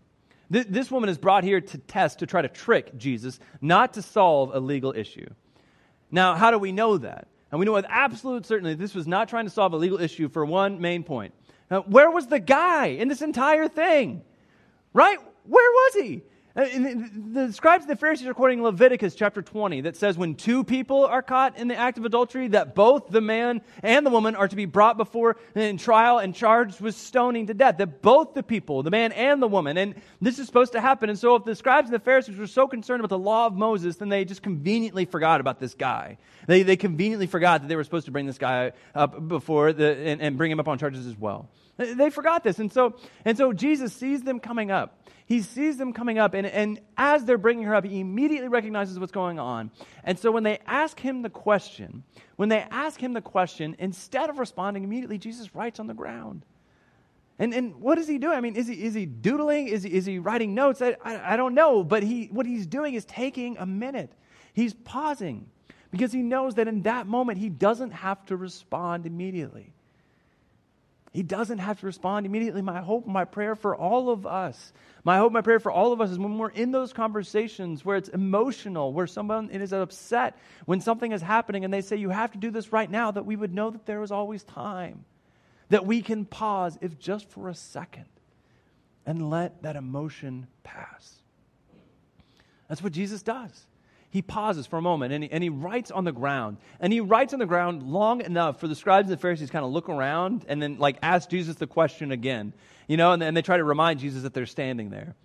Th- 0.52 0.68
this 0.68 0.90
woman 0.90 1.10
is 1.10 1.18
brought 1.18 1.44
here 1.44 1.62
to 1.62 1.78
test, 1.78 2.20
to 2.20 2.26
try 2.26 2.42
to 2.42 2.48
trick 2.48 2.98
Jesus, 2.98 3.40
not 3.62 3.94
to 3.94 4.02
solve 4.02 4.54
a 4.54 4.60
legal 4.60 4.94
issue. 4.96 5.28
Now, 6.10 6.36
how 6.36 6.52
do 6.52 6.58
we 6.58 6.72
know 6.72 6.98
that? 6.98 7.28
And 7.52 7.60
we 7.60 7.66
know 7.66 7.74
with 7.74 7.86
absolute 7.90 8.46
certainty 8.46 8.76
this 8.76 8.96
was 8.96 9.08
not 9.08 9.30
trying 9.30 9.46
to 9.46 9.52
solve 9.52 9.74
a 9.74 9.78
legal 9.78 10.00
issue 10.00 10.30
for 10.30 10.46
one 10.46 10.82
main 10.82 11.04
point. 11.04 11.34
Now, 11.70 11.82
where 11.82 12.10
was 12.10 12.28
the 12.28 12.40
guy 12.40 12.88
in 12.88 13.08
this 13.08 13.22
entire 13.22 13.68
thing? 13.68 14.24
Right? 14.94 15.18
Where 15.46 15.72
was 15.72 15.94
he? 16.04 16.22
Uh, 16.53 16.65
the 17.34 17.50
scribes 17.53 17.86
and 17.86 17.91
the 17.91 17.96
Pharisees 17.96 18.27
are 18.27 18.34
quoting 18.34 18.62
Leviticus 18.62 19.15
chapter 19.15 19.41
20 19.41 19.81
that 19.81 19.96
says 19.96 20.17
when 20.17 20.36
two 20.36 20.65
people 20.65 21.05
are 21.05 21.22
caught 21.22 21.58
in 21.58 21.70
the 21.70 21.75
act 21.75 21.98
of 21.98 22.03
adultery, 22.03 22.50
that 22.50 22.75
both 22.75 23.08
the 23.08 23.22
man 23.22 23.62
and 23.81 24.05
the 24.05 24.10
woman 24.10 24.36
are 24.36 24.50
to 24.50 24.55
be 24.55 24.65
brought 24.65 24.98
before 24.98 25.38
in 25.55 25.77
trial 25.77 26.17
and 26.17 26.36
charged 26.36 26.81
with 26.81 26.96
stoning 26.96 27.48
to 27.48 27.53
death. 27.53 27.77
That 27.77 28.01
both 28.01 28.34
the 28.34 28.43
people, 28.43 28.84
the 28.84 28.91
man 28.91 29.13
and 29.13 29.41
the 29.41 29.48
woman, 29.48 29.77
and 29.77 29.96
this 30.20 30.39
is 30.39 30.46
supposed 30.46 30.74
to 30.74 30.81
happen. 30.81 31.10
And 31.10 31.17
so 31.17 31.36
if 31.36 31.46
the 31.46 31.55
scribes 31.55 31.86
and 31.86 31.96
the 31.96 32.03
Pharisees 32.03 32.38
were 32.38 32.48
so 32.48 32.67
concerned 32.67 33.00
about 33.00 33.15
the 33.15 33.24
law 33.24 33.46
of 33.46 33.55
Moses, 33.55 33.96
then 33.96 34.10
they 34.10 34.25
just 34.25 34.43
conveniently 34.43 35.05
forgot 35.05 35.39
about 35.39 35.60
this 35.60 35.74
guy. 35.74 36.17
They, 36.48 36.63
they 36.63 36.75
conveniently 36.75 37.27
forgot 37.27 37.62
that 37.62 37.70
they 37.70 37.77
were 37.77 37.84
supposed 37.86 38.08
to 38.08 38.12
bring 38.12 38.25
this 38.25 38.38
guy 38.38 38.74
up 38.93 39.25
before 39.25 39.72
the, 39.72 39.96
and, 39.96 40.22
and 40.22 40.38
bring 40.38 40.51
him 40.51 40.60
up 40.60 40.67
on 40.67 40.77
charges 40.77 41.08
as 41.08 41.17
well. 41.17 41.50
They 41.78 42.10
forgot 42.10 42.44
this. 42.44 42.60
And 42.60 42.72
so, 42.72 42.96
and 43.25 43.38
so 43.38 43.54
Jesus 43.54 43.94
sees 43.94 44.22
them 44.24 44.40
coming 44.40 44.72
up. 44.72 44.98
He 45.25 45.42
sees 45.42 45.78
them 45.78 45.94
coming 45.94 46.20
up, 46.20 46.34
and 46.34 46.46
And, 46.46 46.82
as 46.98 47.24
they're 47.24 47.38
bringing 47.38 47.63
her 47.63 47.74
up, 47.74 47.86
he 47.86 48.01
immediately 48.01 48.50
recognizes 48.50 49.00
what's 49.00 49.13
going 49.13 49.40
on. 49.40 49.72
And 50.04 50.20
so 50.20 50.30
when 50.30 50.44
they 50.44 50.60
ask 50.68 51.00
him 51.00 51.22
the 51.22 51.30
question, 51.30 52.04
when 52.36 52.50
they 52.50 52.60
ask 52.70 53.00
him 53.00 53.13
the 53.13 53.22
question, 53.22 53.75
instead 53.80 54.30
of 54.30 54.40
responding 54.40 54.84
immediately, 54.84 55.18
Jesus 55.18 55.56
writes 55.56 55.80
on 55.80 55.88
the 55.88 55.94
ground. 55.94 56.46
And, 57.40 57.54
and 57.54 57.78
what 57.78 57.98
is 57.98 58.08
he 58.08 58.18
doing? 58.18 58.38
I 58.38 58.42
mean, 58.42 58.56
is 58.56 58.68
he, 58.68 58.84
is 58.84 58.94
he 58.94 59.06
doodling? 59.06 59.68
Is 59.68 59.84
he, 59.84 59.94
is 59.94 60.06
he 60.06 60.20
writing 60.20 60.54
notes? 60.54 60.82
I, 60.82 60.96
I, 61.01 61.34
I 61.34 61.38
don't 61.38 61.56
know. 61.56 61.84
But 61.84 62.04
he, 62.04 62.25
what 62.25 62.46
he's 62.46 62.68
doing 62.68 62.94
is 62.94 63.06
taking 63.06 63.58
a 63.58 63.66
minute. 63.66 64.12
He's 64.54 64.74
pausing 64.74 65.50
because 65.92 66.12
he 66.12 66.22
knows 66.22 66.56
that 66.56 66.68
in 66.68 66.82
that 66.84 67.08
moment 67.08 67.40
he 67.40 67.50
doesn't 67.50 67.92
have 67.92 68.24
to 68.25 68.36
respond 68.36 69.06
immediately. 69.06 69.74
He 71.12 71.24
doesn't 71.24 71.58
have 71.58 71.82
to 71.82 71.86
respond 71.86 72.25
immediately. 72.25 72.62
My 72.62 72.80
hope, 72.80 73.06
my 73.06 73.25
prayer 73.25 73.53
for 73.56 73.75
all 73.75 74.10
of 74.10 74.25
us, 74.25 74.72
my 75.03 75.18
hope, 75.18 75.34
my 75.34 75.41
prayer 75.41 75.60
for 75.60 75.72
all 75.72 75.91
of 75.91 76.00
us 76.00 76.10
is 76.10 76.18
when 76.18 76.38
we're 76.38 76.50
in 76.50 76.72
those 76.72 76.94
conversations 76.94 77.84
where 77.84 77.98
it's 77.98 78.08
emotional, 78.08 78.94
where 78.94 79.08
someone 79.08 79.50
is 79.50 79.74
upset, 79.74 80.38
when 80.65 80.80
something 80.80 81.12
is 81.12 81.22
happening 81.22 81.65
and 81.65 81.74
they 81.74 81.82
say, 81.82 81.98
You 81.98 82.10
have 82.10 82.32
to 82.32 82.38
do 82.38 82.50
this 82.50 82.72
right 82.72 82.89
now, 82.89 83.12
that 83.12 83.25
we 83.25 83.36
would 83.36 83.53
know 83.53 83.70
that 83.72 83.86
there 83.86 84.01
is 84.03 84.12
always 84.12 84.44
time, 84.44 85.03
that 85.68 85.86
we 85.86 86.01
can 86.01 86.24
pause, 86.24 86.77
if 86.80 86.98
just 86.98 87.30
for 87.30 87.50
a 87.50 87.56
second, 87.56 88.06
and 89.06 89.30
let 89.30 89.63
that 89.63 89.75
emotion 89.75 90.48
pass. 90.63 91.15
That's 92.70 92.82
what 92.82 92.94
Jesus 92.94 93.22
does 93.22 93.65
he 94.12 94.22
pauses 94.22 94.68
for 94.68 94.77
a 94.77 94.82
moment 94.82 95.13
and 95.13 95.24
he, 95.24 95.32
and 95.32 95.41
he 95.41 95.50
writes 95.50 95.89
on 95.89 96.03
the 96.03 96.12
ground. 96.12 96.58
And 96.82 96.91
he 96.91 97.00
writes 97.00 97.32
on 97.34 97.39
the 97.39 97.46
ground 97.46 97.84
long 97.84 98.22
enough 98.22 98.60
for 98.60 98.68
the 98.68 98.75
scribes 98.75 99.10
and 99.10 99.18
the 99.18 99.22
Pharisees 99.22 99.50
kind 99.50 99.63
of 99.63 99.72
look 99.72 99.88
around 99.88 100.46
and 100.50 100.62
then 100.62 100.77
like 100.77 100.98
ask 101.01 101.30
Jesus 101.30 101.56
the 101.56 101.65
question 101.65 102.12
again. 102.12 102.51
You 102.88 102.98
know, 102.98 103.13
and, 103.13 103.24
and 103.24 103.36
they 103.36 103.41
try 103.41 103.56
to 103.56 103.63
remind 103.63 104.01
Jesus 104.01 104.24
that 104.24 104.34
they're 104.34 104.46
standing 104.46 104.89
there. 104.89 105.15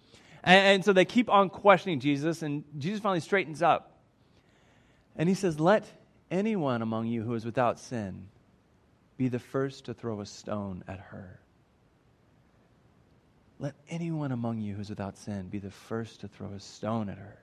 And, 0.44 0.66
and 0.66 0.84
so 0.84 0.92
they 0.92 1.04
keep 1.04 1.28
on 1.28 1.50
questioning 1.50 1.98
Jesus, 1.98 2.42
and 2.42 2.62
Jesus 2.78 3.00
finally 3.00 3.20
straightens 3.20 3.60
up. 3.60 3.98
And 5.16 5.28
he 5.28 5.34
says, 5.34 5.58
Let 5.58 5.84
anyone 6.30 6.80
among 6.80 7.08
you 7.08 7.22
who 7.22 7.34
is 7.34 7.44
without 7.44 7.80
sin 7.80 8.28
be 9.16 9.26
the 9.26 9.40
first 9.40 9.86
to 9.86 9.94
throw 9.94 10.20
a 10.20 10.26
stone 10.26 10.84
at 10.86 11.00
her. 11.00 11.40
Let 13.58 13.74
anyone 13.88 14.30
among 14.30 14.60
you 14.60 14.74
who's 14.74 14.90
without 14.90 15.16
sin 15.16 15.48
be 15.48 15.58
the 15.58 15.70
first 15.70 16.20
to 16.20 16.28
throw 16.28 16.52
a 16.52 16.60
stone 16.60 17.08
at 17.08 17.18
her. 17.18 17.38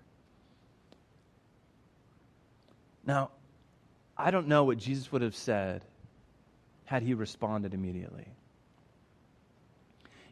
Now, 3.05 3.31
I 4.17 4.31
don't 4.31 4.47
know 4.47 4.63
what 4.63 4.77
Jesus 4.77 5.11
would 5.11 5.21
have 5.21 5.35
said 5.35 5.83
had 6.85 7.03
he 7.03 7.13
responded 7.13 7.73
immediately. 7.73 8.27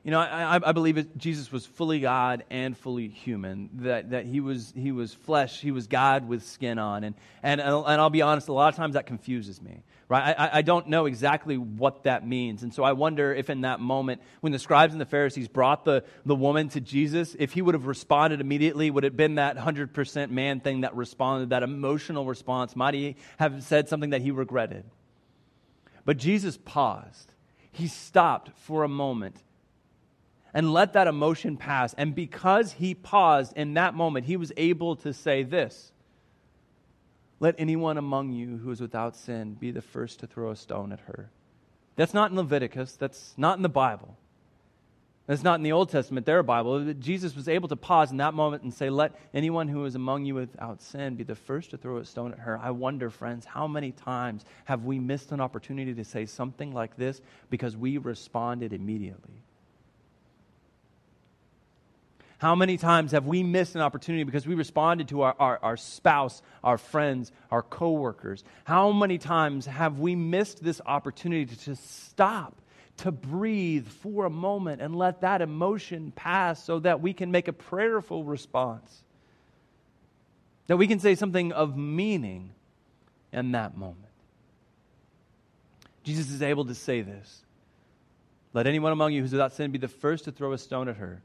You 0.03 0.09
know, 0.09 0.19
I, 0.19 0.59
I 0.67 0.71
believe 0.71 0.97
it, 0.97 1.15
Jesus 1.15 1.51
was 1.51 1.63
fully 1.63 1.99
God 1.99 2.43
and 2.49 2.75
fully 2.75 3.07
human. 3.07 3.69
That, 3.73 4.09
that 4.09 4.25
he, 4.25 4.39
was, 4.39 4.73
he 4.75 4.91
was 4.91 5.13
flesh, 5.13 5.61
he 5.61 5.69
was 5.69 5.85
God 5.85 6.27
with 6.27 6.43
skin 6.43 6.79
on. 6.79 7.03
And, 7.03 7.15
and, 7.43 7.61
and 7.61 8.01
I'll 8.01 8.09
be 8.09 8.23
honest, 8.23 8.47
a 8.47 8.53
lot 8.53 8.73
of 8.73 8.75
times 8.75 8.95
that 8.95 9.05
confuses 9.05 9.61
me. 9.61 9.83
Right? 10.09 10.35
I, 10.37 10.57
I 10.57 10.61
don't 10.63 10.87
know 10.87 11.05
exactly 11.05 11.57
what 11.57 12.03
that 12.03 12.27
means. 12.27 12.63
And 12.63 12.73
so 12.73 12.83
I 12.83 12.93
wonder 12.93 13.31
if 13.33 13.51
in 13.51 13.61
that 13.61 13.79
moment, 13.79 14.21
when 14.39 14.51
the 14.51 14.57
scribes 14.57 14.91
and 14.91 14.99
the 14.99 15.05
Pharisees 15.05 15.47
brought 15.47 15.85
the, 15.85 16.03
the 16.25 16.35
woman 16.35 16.67
to 16.69 16.81
Jesus, 16.81 17.35
if 17.37 17.53
he 17.53 17.61
would 17.61 17.75
have 17.75 17.85
responded 17.85 18.41
immediately, 18.41 18.89
would 18.89 19.03
it 19.03 19.09
have 19.09 19.17
been 19.17 19.35
that 19.35 19.55
100% 19.55 20.31
man 20.31 20.61
thing 20.61 20.81
that 20.81 20.95
responded, 20.95 21.51
that 21.51 21.61
emotional 21.61 22.25
response? 22.25 22.75
Might 22.75 22.95
he 22.95 23.15
have 23.37 23.61
said 23.63 23.87
something 23.87 24.09
that 24.09 24.21
he 24.21 24.31
regretted? 24.31 24.83
But 26.05 26.17
Jesus 26.17 26.57
paused. 26.57 27.33
He 27.71 27.87
stopped 27.87 28.49
for 28.57 28.83
a 28.83 28.89
moment 28.89 29.37
and 30.53 30.73
let 30.73 30.93
that 30.93 31.07
emotion 31.07 31.57
pass. 31.57 31.93
And 31.95 32.13
because 32.13 32.73
he 32.73 32.93
paused 32.93 33.55
in 33.55 33.73
that 33.75 33.93
moment, 33.93 34.25
he 34.25 34.37
was 34.37 34.51
able 34.57 34.95
to 34.97 35.13
say 35.13 35.43
this 35.43 35.91
Let 37.39 37.55
anyone 37.57 37.97
among 37.97 38.31
you 38.33 38.57
who 38.57 38.71
is 38.71 38.81
without 38.81 39.15
sin 39.15 39.53
be 39.53 39.71
the 39.71 39.81
first 39.81 40.19
to 40.19 40.27
throw 40.27 40.51
a 40.51 40.55
stone 40.55 40.91
at 40.91 41.01
her. 41.01 41.29
That's 41.95 42.13
not 42.13 42.31
in 42.31 42.37
Leviticus, 42.37 42.95
that's 42.95 43.33
not 43.37 43.57
in 43.57 43.63
the 43.63 43.69
Bible. 43.69 44.17
That's 45.27 45.43
not 45.43 45.59
in 45.59 45.63
the 45.63 45.71
Old 45.71 45.89
Testament, 45.89 46.25
their 46.25 46.43
Bible. 46.43 46.93
Jesus 46.95 47.35
was 47.35 47.47
able 47.47 47.69
to 47.69 47.75
pause 47.75 48.11
in 48.11 48.17
that 48.17 48.33
moment 48.33 48.63
and 48.63 48.73
say, 48.73 48.89
Let 48.89 49.13
anyone 49.33 49.67
who 49.67 49.85
is 49.85 49.95
among 49.95 50.25
you 50.25 50.35
without 50.35 50.81
sin 50.81 51.15
be 51.15 51.23
the 51.23 51.35
first 51.35 51.69
to 51.69 51.77
throw 51.77 51.97
a 51.97 52.05
stone 52.05 52.33
at 52.33 52.39
her. 52.39 52.59
I 52.61 52.71
wonder, 52.71 53.09
friends, 53.09 53.45
how 53.45 53.67
many 53.67 53.91
times 53.91 54.43
have 54.65 54.83
we 54.83 54.99
missed 54.99 55.31
an 55.31 55.39
opportunity 55.39 55.93
to 55.93 56.03
say 56.03 56.25
something 56.25 56.73
like 56.73 56.97
this 56.97 57.21
because 57.49 57.77
we 57.77 57.97
responded 57.97 58.73
immediately? 58.73 59.43
How 62.41 62.55
many 62.55 62.75
times 62.77 63.11
have 63.11 63.27
we 63.27 63.43
missed 63.43 63.75
an 63.75 63.81
opportunity 63.81 64.23
because 64.23 64.47
we 64.47 64.55
responded 64.55 65.09
to 65.09 65.21
our, 65.21 65.35
our, 65.37 65.59
our, 65.61 65.77
spouse, 65.77 66.41
our 66.63 66.79
friends, 66.79 67.31
our 67.51 67.61
coworkers? 67.61 68.43
How 68.63 68.91
many 68.91 69.19
times 69.19 69.67
have 69.67 69.99
we 69.99 70.15
missed 70.15 70.63
this 70.63 70.81
opportunity 70.83 71.45
to 71.45 71.63
just 71.63 72.07
stop, 72.09 72.59
to 72.97 73.11
breathe 73.11 73.87
for 73.87 74.25
a 74.25 74.31
moment 74.31 74.81
and 74.81 74.95
let 74.95 75.21
that 75.21 75.43
emotion 75.43 76.11
pass 76.15 76.63
so 76.63 76.79
that 76.79 76.99
we 76.99 77.13
can 77.13 77.29
make 77.29 77.47
a 77.47 77.53
prayerful 77.53 78.23
response? 78.23 79.03
That 80.65 80.77
we 80.77 80.87
can 80.87 80.97
say 80.97 81.13
something 81.13 81.51
of 81.51 81.77
meaning 81.77 82.55
in 83.31 83.51
that 83.51 83.77
moment. 83.77 83.99
Jesus 86.01 86.31
is 86.31 86.41
able 86.41 86.65
to 86.65 86.73
say 86.73 87.01
this. 87.01 87.45
Let 88.51 88.65
anyone 88.65 88.93
among 88.93 89.13
you 89.13 89.21
who's 89.21 89.31
without 89.31 89.53
sin 89.53 89.69
be 89.69 89.77
the 89.77 89.87
first 89.87 90.23
to 90.23 90.31
throw 90.31 90.53
a 90.53 90.57
stone 90.57 90.87
at 90.87 90.97
her. 90.97 91.21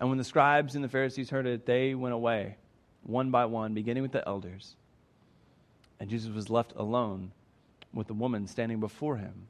And 0.00 0.08
when 0.08 0.18
the 0.18 0.24
scribes 0.24 0.74
and 0.74 0.84
the 0.84 0.88
Pharisees 0.88 1.30
heard 1.30 1.46
it, 1.46 1.66
they 1.66 1.94
went 1.94 2.14
away, 2.14 2.56
one 3.02 3.30
by 3.30 3.46
one, 3.46 3.74
beginning 3.74 4.02
with 4.02 4.12
the 4.12 4.26
elders. 4.26 4.76
And 5.98 6.08
Jesus 6.08 6.30
was 6.32 6.48
left 6.48 6.72
alone 6.76 7.32
with 7.92 8.06
the 8.06 8.14
woman 8.14 8.46
standing 8.46 8.80
before 8.80 9.16
him. 9.16 9.48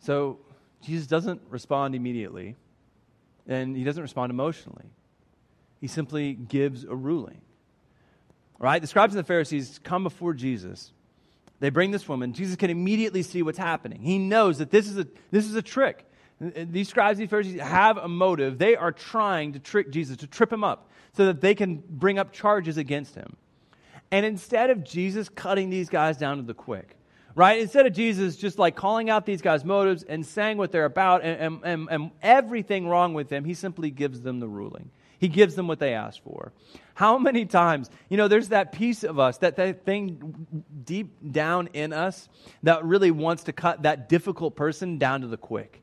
So 0.00 0.38
Jesus 0.82 1.06
doesn't 1.06 1.42
respond 1.48 1.94
immediately, 1.94 2.56
and 3.46 3.76
he 3.76 3.84
doesn't 3.84 4.02
respond 4.02 4.30
emotionally. 4.30 4.86
He 5.80 5.86
simply 5.86 6.32
gives 6.34 6.84
a 6.84 6.94
ruling. 6.94 7.40
Right? 8.58 8.80
The 8.80 8.88
scribes 8.88 9.14
and 9.14 9.22
the 9.22 9.26
Pharisees 9.26 9.80
come 9.84 10.02
before 10.02 10.32
Jesus. 10.32 10.92
They 11.60 11.70
bring 11.70 11.90
this 11.90 12.08
woman. 12.08 12.32
Jesus 12.32 12.56
can 12.56 12.70
immediately 12.70 13.22
see 13.22 13.42
what's 13.42 13.58
happening. 13.58 14.00
He 14.00 14.18
knows 14.18 14.58
that 14.58 14.70
this 14.70 14.88
is 14.88 14.98
a, 14.98 15.06
this 15.30 15.46
is 15.46 15.54
a 15.54 15.62
trick. 15.62 16.04
Uh, 16.44 16.50
these 16.56 16.88
scribes, 16.88 17.18
these 17.18 17.30
Pharisees 17.30 17.60
have 17.60 17.96
a 17.96 18.08
motive. 18.08 18.58
They 18.58 18.76
are 18.76 18.92
trying 18.92 19.54
to 19.54 19.58
trick 19.58 19.90
Jesus, 19.90 20.18
to 20.18 20.26
trip 20.26 20.52
him 20.52 20.64
up, 20.64 20.90
so 21.14 21.26
that 21.26 21.40
they 21.40 21.54
can 21.54 21.82
bring 21.88 22.18
up 22.18 22.32
charges 22.32 22.76
against 22.76 23.14
him. 23.14 23.36
And 24.10 24.24
instead 24.24 24.70
of 24.70 24.84
Jesus 24.84 25.28
cutting 25.28 25.70
these 25.70 25.88
guys 25.88 26.16
down 26.16 26.36
to 26.36 26.42
the 26.42 26.54
quick, 26.54 26.96
right? 27.34 27.60
Instead 27.60 27.86
of 27.86 27.92
Jesus 27.92 28.36
just 28.36 28.58
like 28.58 28.76
calling 28.76 29.10
out 29.10 29.26
these 29.26 29.42
guys' 29.42 29.64
motives 29.64 30.02
and 30.02 30.24
saying 30.24 30.58
what 30.58 30.72
they're 30.72 30.84
about 30.84 31.22
and, 31.22 31.60
and, 31.64 31.88
and, 31.90 32.10
everything 32.22 32.86
wrong 32.88 33.14
with 33.14 33.28
them, 33.28 33.44
he 33.44 33.54
simply 33.54 33.90
gives 33.90 34.20
them 34.20 34.40
the 34.40 34.48
ruling. 34.48 34.90
He 35.18 35.28
gives 35.28 35.54
them 35.54 35.66
what 35.66 35.78
they 35.78 35.94
asked 35.94 36.22
for. 36.22 36.52
How 36.94 37.18
many 37.18 37.46
times, 37.46 37.90
you 38.08 38.16
know, 38.16 38.28
there's 38.28 38.48
that 38.50 38.72
piece 38.72 39.02
of 39.02 39.18
us, 39.18 39.38
that, 39.38 39.56
that 39.56 39.84
thing 39.84 40.46
deep 40.84 41.32
down 41.32 41.68
in 41.72 41.92
us 41.92 42.28
that 42.62 42.84
really 42.84 43.10
wants 43.10 43.44
to 43.44 43.52
cut 43.52 43.82
that 43.82 44.08
difficult 44.08 44.56
person 44.56 44.98
down 44.98 45.22
to 45.22 45.26
the 45.26 45.38
quick 45.38 45.82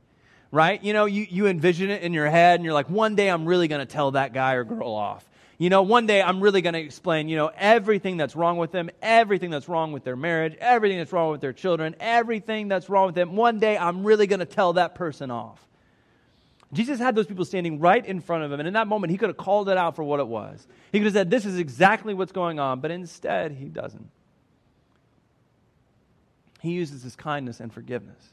right? 0.54 0.84
You 0.84 0.94
know, 0.94 1.06
you, 1.06 1.26
you 1.28 1.48
envision 1.48 1.90
it 1.90 2.04
in 2.04 2.14
your 2.14 2.30
head 2.30 2.60
and 2.60 2.64
you're 2.64 2.76
like, 2.76 2.88
one 2.88 3.16
day 3.16 3.28
I'm 3.28 3.46
really 3.46 3.68
going 3.68 3.80
to 3.80 3.92
tell 3.92 4.12
that 4.12 4.34
guy 4.34 4.54
or 4.54 4.64
girl 4.64 4.94
off. 4.94 5.28
You 5.58 5.72
know, 5.72 5.82
one 5.82 6.06
day 6.06 6.22
I'm 6.22 6.42
really 6.42 6.62
going 6.62 6.74
to 6.74 6.80
explain, 6.80 7.28
you 7.28 7.36
know, 7.36 7.50
everything 7.58 8.18
that's 8.18 8.36
wrong 8.36 8.58
with 8.58 8.72
them, 8.72 8.92
everything 9.02 9.50
that's 9.50 9.68
wrong 9.68 9.94
with 9.94 10.04
their 10.04 10.16
marriage, 10.16 10.56
everything 10.60 11.00
that's 11.00 11.12
wrong 11.12 11.32
with 11.32 11.42
their 11.42 11.54
children, 11.54 11.96
everything 12.00 12.68
that's 12.68 12.88
wrong 12.88 13.08
with 13.08 13.16
them. 13.16 13.36
One 13.36 13.58
day 13.60 13.76
I'm 13.80 14.04
really 14.04 14.28
going 14.28 14.42
to 14.42 14.46
tell 14.46 14.74
that 14.74 14.94
person 14.94 15.32
off. 15.32 15.60
Jesus 16.72 17.00
had 17.00 17.16
those 17.16 17.26
people 17.26 17.46
standing 17.46 17.80
right 17.80 18.06
in 18.06 18.20
front 18.20 18.44
of 18.44 18.52
him, 18.52 18.60
and 18.60 18.68
in 18.68 18.76
that 18.76 18.88
moment, 18.88 19.10
he 19.10 19.18
could 19.18 19.30
have 19.30 19.38
called 19.38 19.70
it 19.70 19.78
out 19.78 19.96
for 19.96 20.04
what 20.04 20.20
it 20.20 20.28
was. 20.28 20.68
He 20.92 21.00
could 21.00 21.06
have 21.06 21.14
said, 21.14 21.30
This 21.30 21.46
is 21.46 21.58
exactly 21.58 22.16
what's 22.16 22.32
going 22.32 22.60
on, 22.60 22.80
but 22.80 22.90
instead, 22.90 23.52
he 23.52 23.66
doesn't. 23.66 24.10
He 26.62 26.72
uses 26.72 27.04
his 27.04 27.16
kindness 27.16 27.60
and 27.60 27.72
forgiveness. 27.72 28.33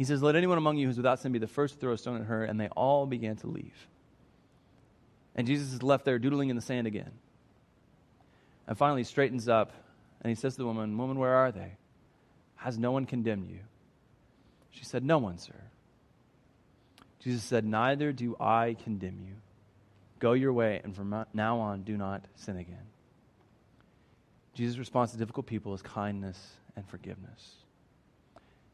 He 0.00 0.04
says, 0.04 0.22
Let 0.22 0.34
anyone 0.34 0.56
among 0.56 0.78
you 0.78 0.86
who's 0.86 0.96
without 0.96 1.20
sin 1.20 1.30
be 1.30 1.38
the 1.38 1.46
first 1.46 1.74
to 1.74 1.80
throw 1.80 1.92
a 1.92 1.98
stone 1.98 2.22
at 2.22 2.26
her. 2.26 2.42
And 2.42 2.58
they 2.58 2.68
all 2.68 3.04
began 3.04 3.36
to 3.36 3.48
leave. 3.48 3.76
And 5.34 5.46
Jesus 5.46 5.74
is 5.74 5.82
left 5.82 6.06
there 6.06 6.18
doodling 6.18 6.48
in 6.48 6.56
the 6.56 6.62
sand 6.62 6.86
again. 6.86 7.10
And 8.66 8.78
finally, 8.78 9.02
he 9.02 9.04
straightens 9.04 9.46
up 9.46 9.74
and 10.22 10.30
he 10.30 10.34
says 10.34 10.54
to 10.54 10.62
the 10.62 10.64
woman, 10.64 10.96
Woman, 10.96 11.18
where 11.18 11.34
are 11.34 11.52
they? 11.52 11.72
Has 12.56 12.78
no 12.78 12.92
one 12.92 13.04
condemned 13.04 13.50
you? 13.50 13.58
She 14.70 14.86
said, 14.86 15.04
No 15.04 15.18
one, 15.18 15.36
sir. 15.36 15.60
Jesus 17.18 17.44
said, 17.44 17.66
Neither 17.66 18.10
do 18.10 18.36
I 18.40 18.78
condemn 18.82 19.18
you. 19.20 19.34
Go 20.18 20.32
your 20.32 20.54
way, 20.54 20.80
and 20.82 20.96
from 20.96 21.26
now 21.34 21.58
on, 21.58 21.82
do 21.82 21.98
not 21.98 22.24
sin 22.36 22.56
again. 22.56 22.86
Jesus' 24.54 24.78
response 24.78 25.12
to 25.12 25.18
difficult 25.18 25.44
people 25.44 25.74
is 25.74 25.82
kindness 25.82 26.42
and 26.74 26.88
forgiveness. 26.88 27.56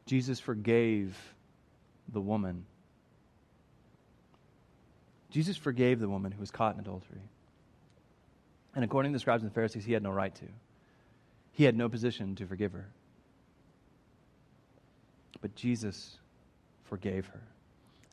Jesus 0.07 0.39
forgave 0.39 1.15
the 2.11 2.21
woman. 2.21 2.65
Jesus 5.29 5.57
forgave 5.57 5.99
the 5.99 6.09
woman 6.09 6.31
who 6.31 6.39
was 6.39 6.49
caught 6.49 6.73
in 6.73 6.79
adultery. 6.79 7.21
And 8.73 8.83
according 8.83 9.11
to 9.11 9.15
the 9.15 9.19
scribes 9.19 9.43
and 9.43 9.51
the 9.51 9.53
Pharisees, 9.53 9.85
he 9.85 9.93
had 9.93 10.01
no 10.01 10.11
right 10.11 10.33
to. 10.35 10.45
He 11.51 11.65
had 11.65 11.75
no 11.75 11.89
position 11.89 12.35
to 12.35 12.47
forgive 12.47 12.71
her. 12.71 12.87
But 15.41 15.55
Jesus 15.55 16.17
forgave 16.85 17.27
her 17.27 17.41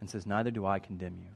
and 0.01 0.11
says, 0.11 0.27
Neither 0.27 0.51
do 0.51 0.67
I 0.67 0.81
condemn 0.81 1.17
you. 1.21 1.31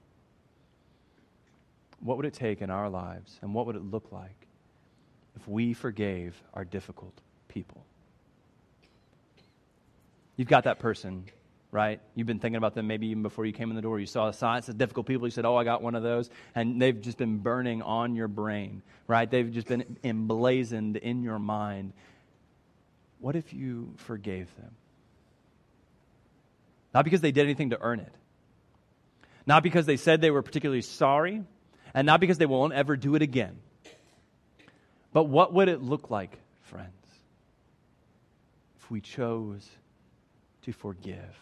What 2.01 2.16
would 2.16 2.27
it 2.27 2.35
take 2.35 2.62
in 2.62 2.71
our 2.71 2.88
lives, 2.88 3.38
and 3.42 3.55
what 3.55 3.66
would 3.66 3.77
it 3.77 3.83
look 3.83 4.11
like 4.12 4.47
if 5.37 5.47
we 5.49 5.73
forgave 5.73 6.40
our 6.55 6.64
difficult 6.64 7.14
people? 7.49 7.85
You've 10.38 10.48
got 10.48 10.64
that 10.64 10.79
person, 10.79 11.24
right? 11.72 12.01
You've 12.14 12.29
been 12.29 12.38
thinking 12.38 12.57
about 12.57 12.74
them 12.74 12.87
maybe 12.87 13.09
even 13.09 13.24
before 13.24 13.44
you 13.44 13.53
came 13.53 13.70
in 13.70 13.77
the 13.77 13.83
door. 13.83 13.98
You 13.98 14.07
saw 14.07 14.29
a 14.29 14.33
sign 14.33 14.59
that 14.59 14.66
says 14.66 14.77
difficult 14.77 15.07
people. 15.07 15.27
You 15.27 15.33
said, 15.33 15.44
Oh, 15.44 15.57
I 15.57 15.64
got 15.64 15.83
one 15.83 15.96
of 15.96 16.05
those. 16.05 16.31
And 16.55 16.81
they've 16.81 16.98
just 16.98 17.18
been 17.18 17.38
burning 17.38 17.83
on 17.83 18.14
your 18.14 18.29
brain, 18.29 18.83
right? 19.09 19.29
They've 19.29 19.53
just 19.53 19.66
been 19.66 19.98
emblazoned 20.05 20.96
in 20.96 21.24
your 21.24 21.40
mind. 21.40 21.92
What 23.18 23.35
if 23.35 23.53
you 23.53 23.94
forgave 23.96 24.55
them? 24.57 24.70
Not 26.94 27.05
because 27.05 27.20
they 27.20 27.33
did 27.33 27.42
anything 27.42 27.70
to 27.70 27.81
earn 27.81 27.98
it, 27.98 28.12
not 29.44 29.64
because 29.64 29.87
they 29.87 29.96
said 29.96 30.20
they 30.20 30.31
were 30.31 30.42
particularly 30.42 30.83
sorry, 30.83 31.42
and 31.94 32.07
not 32.07 32.20
because 32.20 32.38
they 32.38 32.46
won't 32.46 32.72
ever 32.72 32.96
do 32.96 33.16
it 33.16 33.22
again. 33.22 33.59
But 35.12 35.24
what 35.24 35.53
would 35.53 35.68
it 35.68 35.83
look 35.83 36.11
like, 36.11 36.38
friends, 36.62 36.92
if 38.79 38.88
we 38.88 39.01
chose 39.01 39.68
to 40.68 40.72
forgive? 40.72 41.37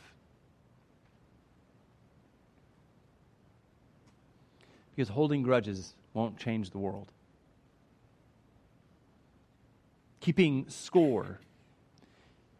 Because 4.94 5.08
holding 5.08 5.42
grudges 5.42 5.92
won't 6.14 6.38
change 6.38 6.70
the 6.70 6.78
world. 6.78 7.12
Keeping 10.20 10.64
score 10.68 11.38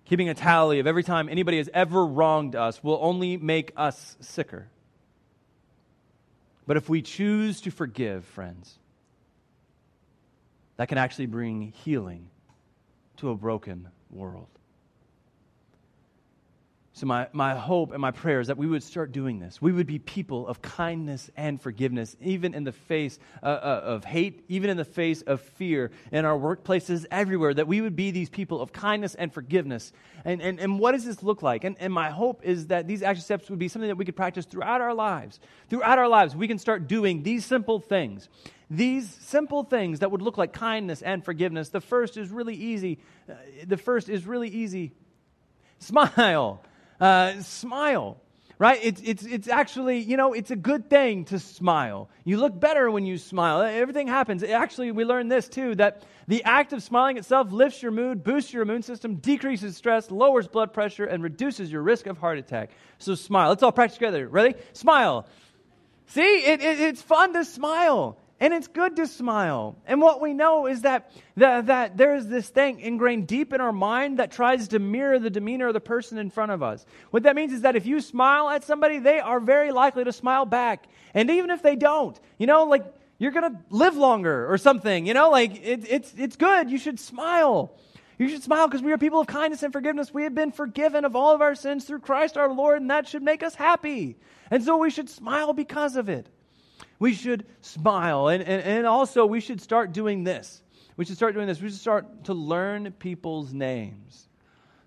keeping 0.06 0.28
a 0.28 0.34
tally 0.34 0.78
of 0.78 0.86
every 0.86 1.02
time 1.02 1.28
anybody 1.28 1.58
has 1.58 1.68
ever 1.74 2.06
wronged 2.06 2.56
us 2.56 2.82
will 2.82 2.98
only 3.02 3.36
make 3.36 3.72
us 3.76 4.16
sicker. 4.20 4.68
But 6.66 6.76
if 6.76 6.88
we 6.88 7.02
choose 7.02 7.60
to 7.62 7.70
forgive, 7.70 8.24
friends, 8.24 8.78
that 10.76 10.88
can 10.88 10.98
actually 10.98 11.26
bring 11.26 11.72
healing 11.84 12.28
to 13.18 13.30
a 13.30 13.34
broken 13.34 13.88
world. 14.10 14.48
So, 16.96 17.04
my, 17.04 17.28
my 17.34 17.54
hope 17.54 17.92
and 17.92 18.00
my 18.00 18.10
prayer 18.10 18.40
is 18.40 18.46
that 18.46 18.56
we 18.56 18.66
would 18.66 18.82
start 18.82 19.12
doing 19.12 19.38
this. 19.38 19.60
We 19.60 19.70
would 19.70 19.86
be 19.86 19.98
people 19.98 20.48
of 20.48 20.62
kindness 20.62 21.30
and 21.36 21.60
forgiveness, 21.60 22.16
even 22.22 22.54
in 22.54 22.64
the 22.64 22.72
face 22.72 23.18
uh, 23.42 23.48
uh, 23.48 23.80
of 23.84 24.06
hate, 24.06 24.46
even 24.48 24.70
in 24.70 24.78
the 24.78 24.84
face 24.86 25.20
of 25.20 25.42
fear, 25.42 25.90
in 26.10 26.24
our 26.24 26.38
workplaces, 26.38 27.04
everywhere, 27.10 27.52
that 27.52 27.68
we 27.68 27.82
would 27.82 27.96
be 27.96 28.12
these 28.12 28.30
people 28.30 28.62
of 28.62 28.72
kindness 28.72 29.14
and 29.14 29.30
forgiveness. 29.30 29.92
And, 30.24 30.40
and, 30.40 30.58
and 30.58 30.78
what 30.80 30.92
does 30.92 31.04
this 31.04 31.22
look 31.22 31.42
like? 31.42 31.64
And, 31.64 31.76
and 31.80 31.92
my 31.92 32.08
hope 32.08 32.40
is 32.42 32.68
that 32.68 32.88
these 32.88 33.02
action 33.02 33.22
steps 33.22 33.50
would 33.50 33.58
be 33.58 33.68
something 33.68 33.88
that 33.88 33.98
we 33.98 34.06
could 34.06 34.16
practice 34.16 34.46
throughout 34.46 34.80
our 34.80 34.94
lives. 34.94 35.38
Throughout 35.68 35.98
our 35.98 36.08
lives, 36.08 36.34
we 36.34 36.48
can 36.48 36.56
start 36.56 36.88
doing 36.88 37.22
these 37.22 37.44
simple 37.44 37.78
things. 37.78 38.30
These 38.70 39.10
simple 39.20 39.64
things 39.64 39.98
that 39.98 40.10
would 40.10 40.22
look 40.22 40.38
like 40.38 40.54
kindness 40.54 41.02
and 41.02 41.22
forgiveness. 41.22 41.68
The 41.68 41.82
first 41.82 42.16
is 42.16 42.30
really 42.30 42.54
easy. 42.54 43.00
Uh, 43.28 43.34
the 43.66 43.76
first 43.76 44.08
is 44.08 44.26
really 44.26 44.48
easy. 44.48 44.92
Smile 45.78 46.62
uh, 47.00 47.40
smile 47.40 48.20
right? 48.58 48.80
It's, 48.82 49.00
it's, 49.04 49.24
it's 49.24 49.48
actually 49.48 49.98
you 49.98 50.16
know 50.16 50.32
it's 50.32 50.50
a 50.50 50.56
good 50.56 50.88
thing 50.88 51.24
to 51.26 51.38
smile. 51.38 52.08
You 52.24 52.38
look 52.38 52.58
better 52.58 52.90
when 52.90 53.04
you 53.04 53.18
smile. 53.18 53.62
Everything 53.62 54.08
happens. 54.08 54.42
Actually 54.42 54.92
we 54.92 55.04
learned 55.04 55.30
this 55.30 55.48
too 55.48 55.74
that 55.76 56.02
the 56.28 56.42
act 56.44 56.72
of 56.72 56.82
smiling 56.82 57.18
itself 57.18 57.52
lifts 57.52 57.82
your 57.82 57.92
mood 57.92 58.24
boosts 58.24 58.52
your 58.52 58.62
immune 58.62 58.82
system 58.82 59.16
decreases 59.16 59.76
stress 59.76 60.10
lowers 60.10 60.48
blood 60.48 60.72
pressure 60.72 61.04
and 61.04 61.22
reduces 61.22 61.70
your 61.70 61.82
risk 61.82 62.06
of 62.06 62.18
heart 62.18 62.38
attack. 62.38 62.70
So 62.98 63.14
smile. 63.14 63.50
Let's 63.50 63.62
all 63.62 63.72
practice 63.72 63.98
together. 63.98 64.28
Ready? 64.28 64.54
Smile. 64.72 65.26
See? 66.08 66.22
It, 66.22 66.62
it, 66.62 66.80
it's 66.80 67.02
fun 67.02 67.32
to 67.34 67.44
smile 67.44 68.18
and 68.38 68.52
it's 68.52 68.68
good 68.68 68.96
to 68.96 69.06
smile. 69.06 69.76
And 69.86 70.00
what 70.00 70.20
we 70.20 70.34
know 70.34 70.66
is 70.66 70.82
that, 70.82 71.10
that, 71.36 71.66
that 71.66 71.96
there 71.96 72.14
is 72.14 72.28
this 72.28 72.48
thing 72.48 72.80
ingrained 72.80 73.26
deep 73.26 73.54
in 73.54 73.62
our 73.62 73.72
mind 73.72 74.18
that 74.18 74.30
tries 74.30 74.68
to 74.68 74.78
mirror 74.78 75.18
the 75.18 75.30
demeanor 75.30 75.68
of 75.68 75.74
the 75.74 75.80
person 75.80 76.18
in 76.18 76.28
front 76.28 76.52
of 76.52 76.62
us. 76.62 76.84
What 77.10 77.22
that 77.22 77.34
means 77.34 77.52
is 77.54 77.62
that 77.62 77.76
if 77.76 77.86
you 77.86 78.00
smile 78.00 78.50
at 78.50 78.62
somebody, 78.62 78.98
they 78.98 79.20
are 79.20 79.40
very 79.40 79.72
likely 79.72 80.04
to 80.04 80.12
smile 80.12 80.44
back. 80.44 80.86
And 81.14 81.30
even 81.30 81.50
if 81.50 81.62
they 81.62 81.76
don't, 81.76 82.18
you 82.36 82.46
know, 82.46 82.64
like 82.64 82.84
you're 83.18 83.32
going 83.32 83.50
to 83.50 83.58
live 83.70 83.96
longer 83.96 84.52
or 84.52 84.58
something, 84.58 85.06
you 85.06 85.14
know, 85.14 85.30
like 85.30 85.56
it, 85.64 85.86
it's, 85.88 86.12
it's 86.18 86.36
good. 86.36 86.70
You 86.70 86.76
should 86.76 87.00
smile. 87.00 87.72
You 88.18 88.28
should 88.28 88.42
smile 88.42 88.68
because 88.68 88.82
we 88.82 88.92
are 88.92 88.98
people 88.98 89.20
of 89.20 89.26
kindness 89.26 89.62
and 89.62 89.72
forgiveness. 89.72 90.12
We 90.12 90.24
have 90.24 90.34
been 90.34 90.52
forgiven 90.52 91.06
of 91.06 91.16
all 91.16 91.34
of 91.34 91.40
our 91.40 91.54
sins 91.54 91.86
through 91.86 92.00
Christ 92.00 92.36
our 92.36 92.52
Lord, 92.52 92.82
and 92.82 92.90
that 92.90 93.08
should 93.08 93.22
make 93.22 93.42
us 93.42 93.54
happy. 93.54 94.16
And 94.50 94.62
so 94.62 94.76
we 94.76 94.90
should 94.90 95.08
smile 95.08 95.54
because 95.54 95.96
of 95.96 96.10
it. 96.10 96.28
We 96.98 97.14
should 97.14 97.46
smile. 97.60 98.28
And, 98.28 98.42
and, 98.42 98.62
and 98.62 98.86
also, 98.86 99.26
we 99.26 99.40
should 99.40 99.60
start 99.60 99.92
doing 99.92 100.24
this. 100.24 100.62
We 100.96 101.04
should 101.04 101.16
start 101.16 101.34
doing 101.34 101.46
this. 101.46 101.60
We 101.60 101.68
should 101.68 101.78
start 101.78 102.24
to 102.24 102.34
learn 102.34 102.92
people's 102.92 103.52
names. 103.52 104.28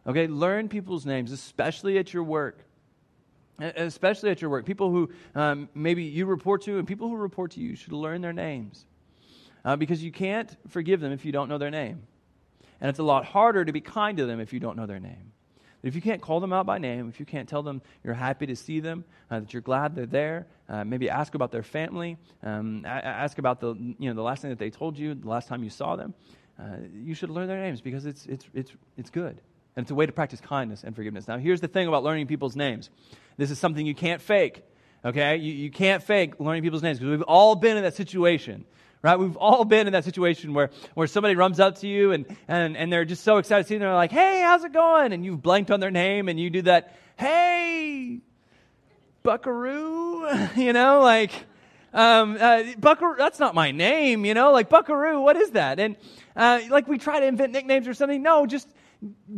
Okay? 0.07 0.27
Learn 0.27 0.69
people's 0.69 1.05
names, 1.05 1.31
especially 1.31 1.97
at 1.97 2.13
your 2.13 2.23
work. 2.23 2.65
Especially 3.59 4.29
at 4.31 4.41
your 4.41 4.49
work. 4.49 4.65
People 4.65 4.89
who 4.89 5.11
um, 5.35 5.69
maybe 5.75 6.03
you 6.03 6.25
report 6.25 6.63
to 6.63 6.77
and 6.77 6.87
people 6.87 7.09
who 7.09 7.17
report 7.17 7.51
to 7.51 7.59
you 7.59 7.75
should 7.75 7.93
learn 7.93 8.21
their 8.21 8.33
names. 8.33 8.85
Uh, 9.65 9.75
because 9.75 10.01
you 10.01 10.11
can't 10.11 10.55
forgive 10.69 11.01
them 11.01 11.11
if 11.11 11.25
you 11.25 11.31
don't 11.31 11.49
know 11.49 11.57
their 11.57 11.69
name. 11.69 12.01
And 12.79 12.89
it's 12.89 12.99
a 12.99 13.03
lot 13.03 13.25
harder 13.25 13.65
to 13.65 13.71
be 13.73 13.81
kind 13.81 14.17
to 14.17 14.25
them 14.25 14.39
if 14.39 14.53
you 14.53 14.59
don't 14.59 14.77
know 14.77 14.85
their 14.85 14.99
name. 15.01 15.33
If 15.81 15.95
you 15.95 16.01
can't 16.01 16.21
call 16.21 16.39
them 16.39 16.51
out 16.51 16.65
by 16.65 16.77
name, 16.77 17.07
if 17.07 17.19
you 17.19 17.25
can't 17.25 17.47
tell 17.47 17.63
them 17.63 17.81
you're 18.03 18.13
happy 18.13 18.45
to 18.47 18.55
see 18.55 18.79
them, 18.79 19.05
uh, 19.31 19.39
that 19.39 19.53
you're 19.53 19.61
glad 19.61 19.95
they're 19.95 20.05
there, 20.05 20.47
uh, 20.67 20.83
maybe 20.83 21.09
ask 21.09 21.35
about 21.35 21.51
their 21.51 21.63
family, 21.63 22.17
um, 22.43 22.83
ask 22.85 23.37
about 23.37 23.61
the, 23.61 23.75
you 23.75 24.09
know, 24.09 24.13
the 24.13 24.21
last 24.21 24.41
thing 24.41 24.49
that 24.49 24.59
they 24.59 24.69
told 24.69 24.97
you, 24.97 25.15
the 25.15 25.29
last 25.29 25.47
time 25.47 25.63
you 25.63 25.69
saw 25.69 25.95
them, 25.95 26.13
uh, 26.59 26.63
you 26.93 27.13
should 27.13 27.29
learn 27.29 27.47
their 27.47 27.61
names 27.61 27.79
because 27.79 28.05
it's, 28.05 28.25
it's, 28.25 28.45
it's, 28.53 28.71
it's 28.97 29.09
good. 29.09 29.39
And 29.75 29.85
it's 29.85 29.91
a 29.91 29.95
way 29.95 30.05
to 30.05 30.11
practice 30.11 30.41
kindness 30.41 30.83
and 30.83 30.93
forgiveness. 30.93 31.27
Now, 31.27 31.37
here's 31.37 31.61
the 31.61 31.67
thing 31.69 31.87
about 31.87 32.03
learning 32.03 32.27
people's 32.27 32.55
names 32.55 32.89
this 33.37 33.51
is 33.51 33.57
something 33.57 33.85
you 33.85 33.95
can't 33.95 34.21
fake. 34.21 34.63
Okay? 35.05 35.37
You, 35.37 35.53
you 35.53 35.71
can't 35.71 36.03
fake 36.03 36.39
learning 36.41 36.63
people's 36.63 36.83
names 36.83 36.99
because 36.99 37.11
we've 37.11 37.21
all 37.21 37.55
been 37.55 37.77
in 37.77 37.83
that 37.83 37.95
situation 37.95 38.65
right? 39.01 39.17
We've 39.17 39.37
all 39.37 39.65
been 39.65 39.87
in 39.87 39.93
that 39.93 40.03
situation 40.03 40.53
where, 40.53 40.71
where 40.93 41.07
somebody 41.07 41.35
runs 41.35 41.59
up 41.59 41.79
to 41.79 41.87
you 41.87 42.11
and, 42.11 42.25
and, 42.47 42.75
and 42.75 42.91
they're 42.91 43.05
just 43.05 43.23
so 43.23 43.37
excited 43.37 43.63
to 43.63 43.67
see 43.67 43.75
you. 43.75 43.77
And 43.77 43.83
they're 43.83 43.93
like, 43.93 44.11
hey, 44.11 44.41
how's 44.41 44.63
it 44.63 44.73
going? 44.73 45.13
And 45.13 45.23
you've 45.23 45.41
blanked 45.41 45.71
on 45.71 45.79
their 45.79 45.91
name 45.91 46.27
and 46.27 46.39
you 46.39 46.49
do 46.49 46.63
that, 46.63 46.95
hey, 47.17 48.19
buckaroo, 49.23 50.27
you 50.55 50.73
know, 50.73 51.01
like, 51.01 51.31
um, 51.93 52.37
uh, 52.39 52.63
buckaroo, 52.77 53.15
that's 53.17 53.39
not 53.39 53.55
my 53.55 53.71
name, 53.71 54.25
you 54.25 54.33
know, 54.33 54.51
like 54.51 54.69
buckaroo, 54.69 55.21
what 55.21 55.37
is 55.37 55.51
that? 55.51 55.79
And 55.79 55.95
uh, 56.35 56.61
like 56.69 56.87
we 56.87 56.97
try 56.97 57.19
to 57.19 57.25
invent 57.25 57.53
nicknames 57.53 57.87
or 57.87 57.93
something. 57.93 58.21
No, 58.21 58.45
just 58.45 58.67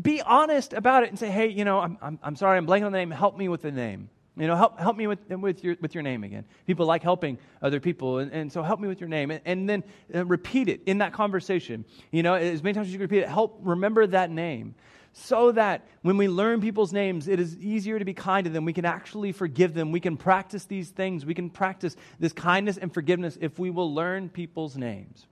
be 0.01 0.21
honest 0.21 0.73
about 0.73 1.03
it 1.03 1.09
and 1.09 1.19
say, 1.19 1.29
hey, 1.29 1.47
you 1.47 1.65
know, 1.65 1.79
I'm, 1.79 1.97
I'm, 2.01 2.19
I'm 2.23 2.35
sorry, 2.35 2.57
I'm 2.57 2.65
blanking 2.65 2.85
on 2.85 2.91
the 2.91 2.97
name. 2.97 3.11
Help 3.11 3.37
me 3.37 3.47
with 3.47 3.61
the 3.61 3.71
name. 3.71 4.09
You 4.37 4.47
know, 4.47 4.55
help, 4.55 4.79
help 4.79 4.95
me 4.95 5.07
with, 5.07 5.29
with, 5.29 5.63
your, 5.63 5.75
with 5.81 5.93
your 5.93 6.03
name 6.03 6.23
again. 6.23 6.45
People 6.65 6.85
like 6.85 7.03
helping 7.03 7.37
other 7.61 7.81
people, 7.81 8.19
and, 8.19 8.31
and 8.31 8.51
so 8.51 8.63
help 8.63 8.79
me 8.79 8.87
with 8.87 9.01
your 9.01 9.09
name. 9.09 9.29
And, 9.29 9.41
and 9.45 9.69
then 9.69 9.83
uh, 10.15 10.25
repeat 10.25 10.69
it 10.69 10.81
in 10.85 10.99
that 10.99 11.11
conversation. 11.11 11.83
You 12.11 12.23
know, 12.23 12.35
as 12.35 12.63
many 12.63 12.73
times 12.73 12.87
as 12.87 12.93
you 12.93 12.99
can 12.99 13.03
repeat 13.03 13.23
it, 13.23 13.29
help 13.29 13.59
remember 13.61 14.07
that 14.07 14.31
name 14.31 14.75
so 15.13 15.51
that 15.51 15.85
when 16.01 16.17
we 16.17 16.27
learn 16.27 16.61
people's 16.61 16.93
names, 16.93 17.27
it 17.27 17.39
is 17.39 17.57
easier 17.57 17.99
to 17.99 18.05
be 18.05 18.13
kind 18.13 18.45
to 18.45 18.49
them. 18.49 18.63
We 18.63 18.73
can 18.73 18.85
actually 18.85 19.33
forgive 19.33 19.73
them. 19.73 19.91
We 19.91 19.99
can 19.99 20.15
practice 20.15 20.65
these 20.65 20.89
things. 20.89 21.25
We 21.25 21.33
can 21.33 21.49
practice 21.49 21.95
this 22.19 22.31
kindness 22.31 22.77
and 22.77 22.93
forgiveness 22.93 23.37
if 23.41 23.59
we 23.59 23.69
will 23.69 23.93
learn 23.93 24.29
people's 24.29 24.77
names. 24.77 25.25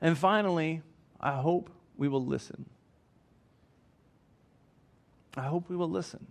And 0.00 0.18
finally, 0.18 0.82
I 1.20 1.32
hope 1.34 1.70
we 1.96 2.08
will 2.08 2.24
listen. 2.24 2.66
I 5.36 5.42
hope 5.42 5.68
we 5.68 5.76
will 5.76 5.90
listen. 5.90 6.26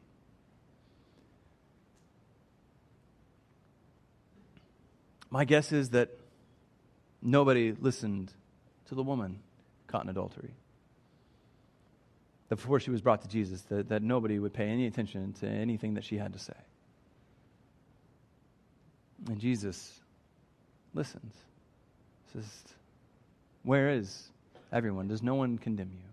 My 5.30 5.46
guess 5.46 5.72
is 5.72 5.92
that 5.92 6.10
nobody 7.22 7.74
listened 7.80 8.32
to 8.88 8.96
the 8.96 9.04
woman 9.04 9.40
caught 9.88 10.04
in 10.04 10.10
adultery. 10.10 10.54
That 12.50 12.56
before 12.56 12.80
she 12.80 12.90
was 12.90 13.02
brought 13.02 13.22
to 13.22 13.28
Jesus, 13.28 13.62
that, 13.64 13.90
that 13.90 14.02
nobody 14.02 14.40
would 14.40 14.54
pay 14.54 14.68
any 14.68 14.88
attention 14.88 15.34
to 15.34 15.48
anything 15.48 15.94
that 15.96 16.04
she 16.04 16.18
had 16.18 16.34
to 16.34 16.40
say. 16.40 16.54
And 19.28 19.40
Jesus 19.40 20.00
listens. 20.94 21.34
Says, 22.34 22.64
Where 23.64 23.90
is 23.92 24.30
everyone? 24.72 25.08
Does 25.08 25.22
no 25.22 25.36
one 25.36 25.58
condemn 25.58 25.92
you? 25.94 26.10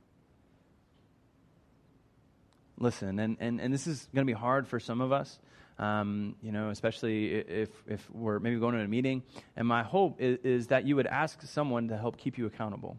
Listen, 2.79 3.19
and, 3.19 3.39
and, 3.41 3.61
and 3.61 3.73
this 3.73 3.87
is 3.87 4.07
going 4.15 4.27
to 4.27 4.31
be 4.31 4.39
hard 4.39 4.69
for 4.69 4.79
some 4.79 5.01
of 5.01 5.13
us 5.13 5.39
um, 5.79 6.35
you 6.43 6.53
know, 6.53 6.71
especially 6.71 7.35
if, 7.35 7.71
if 7.87 8.09
we're 8.11 8.39
maybe 8.39 8.59
going 8.59 8.75
to 8.75 8.81
a 8.81 8.89
meeting. 8.89 9.23
And 9.57 9.67
my 9.67 9.83
hope 9.83 10.21
is, 10.21 10.39
is 10.45 10.67
that 10.69 10.87
you 10.87 10.97
would 10.97 11.07
ask 11.07 11.43
someone 11.43 11.89
to 11.89 11.97
help 11.97 12.17
keep 12.17 12.39
you 12.39 12.47
accountable. 12.47 12.99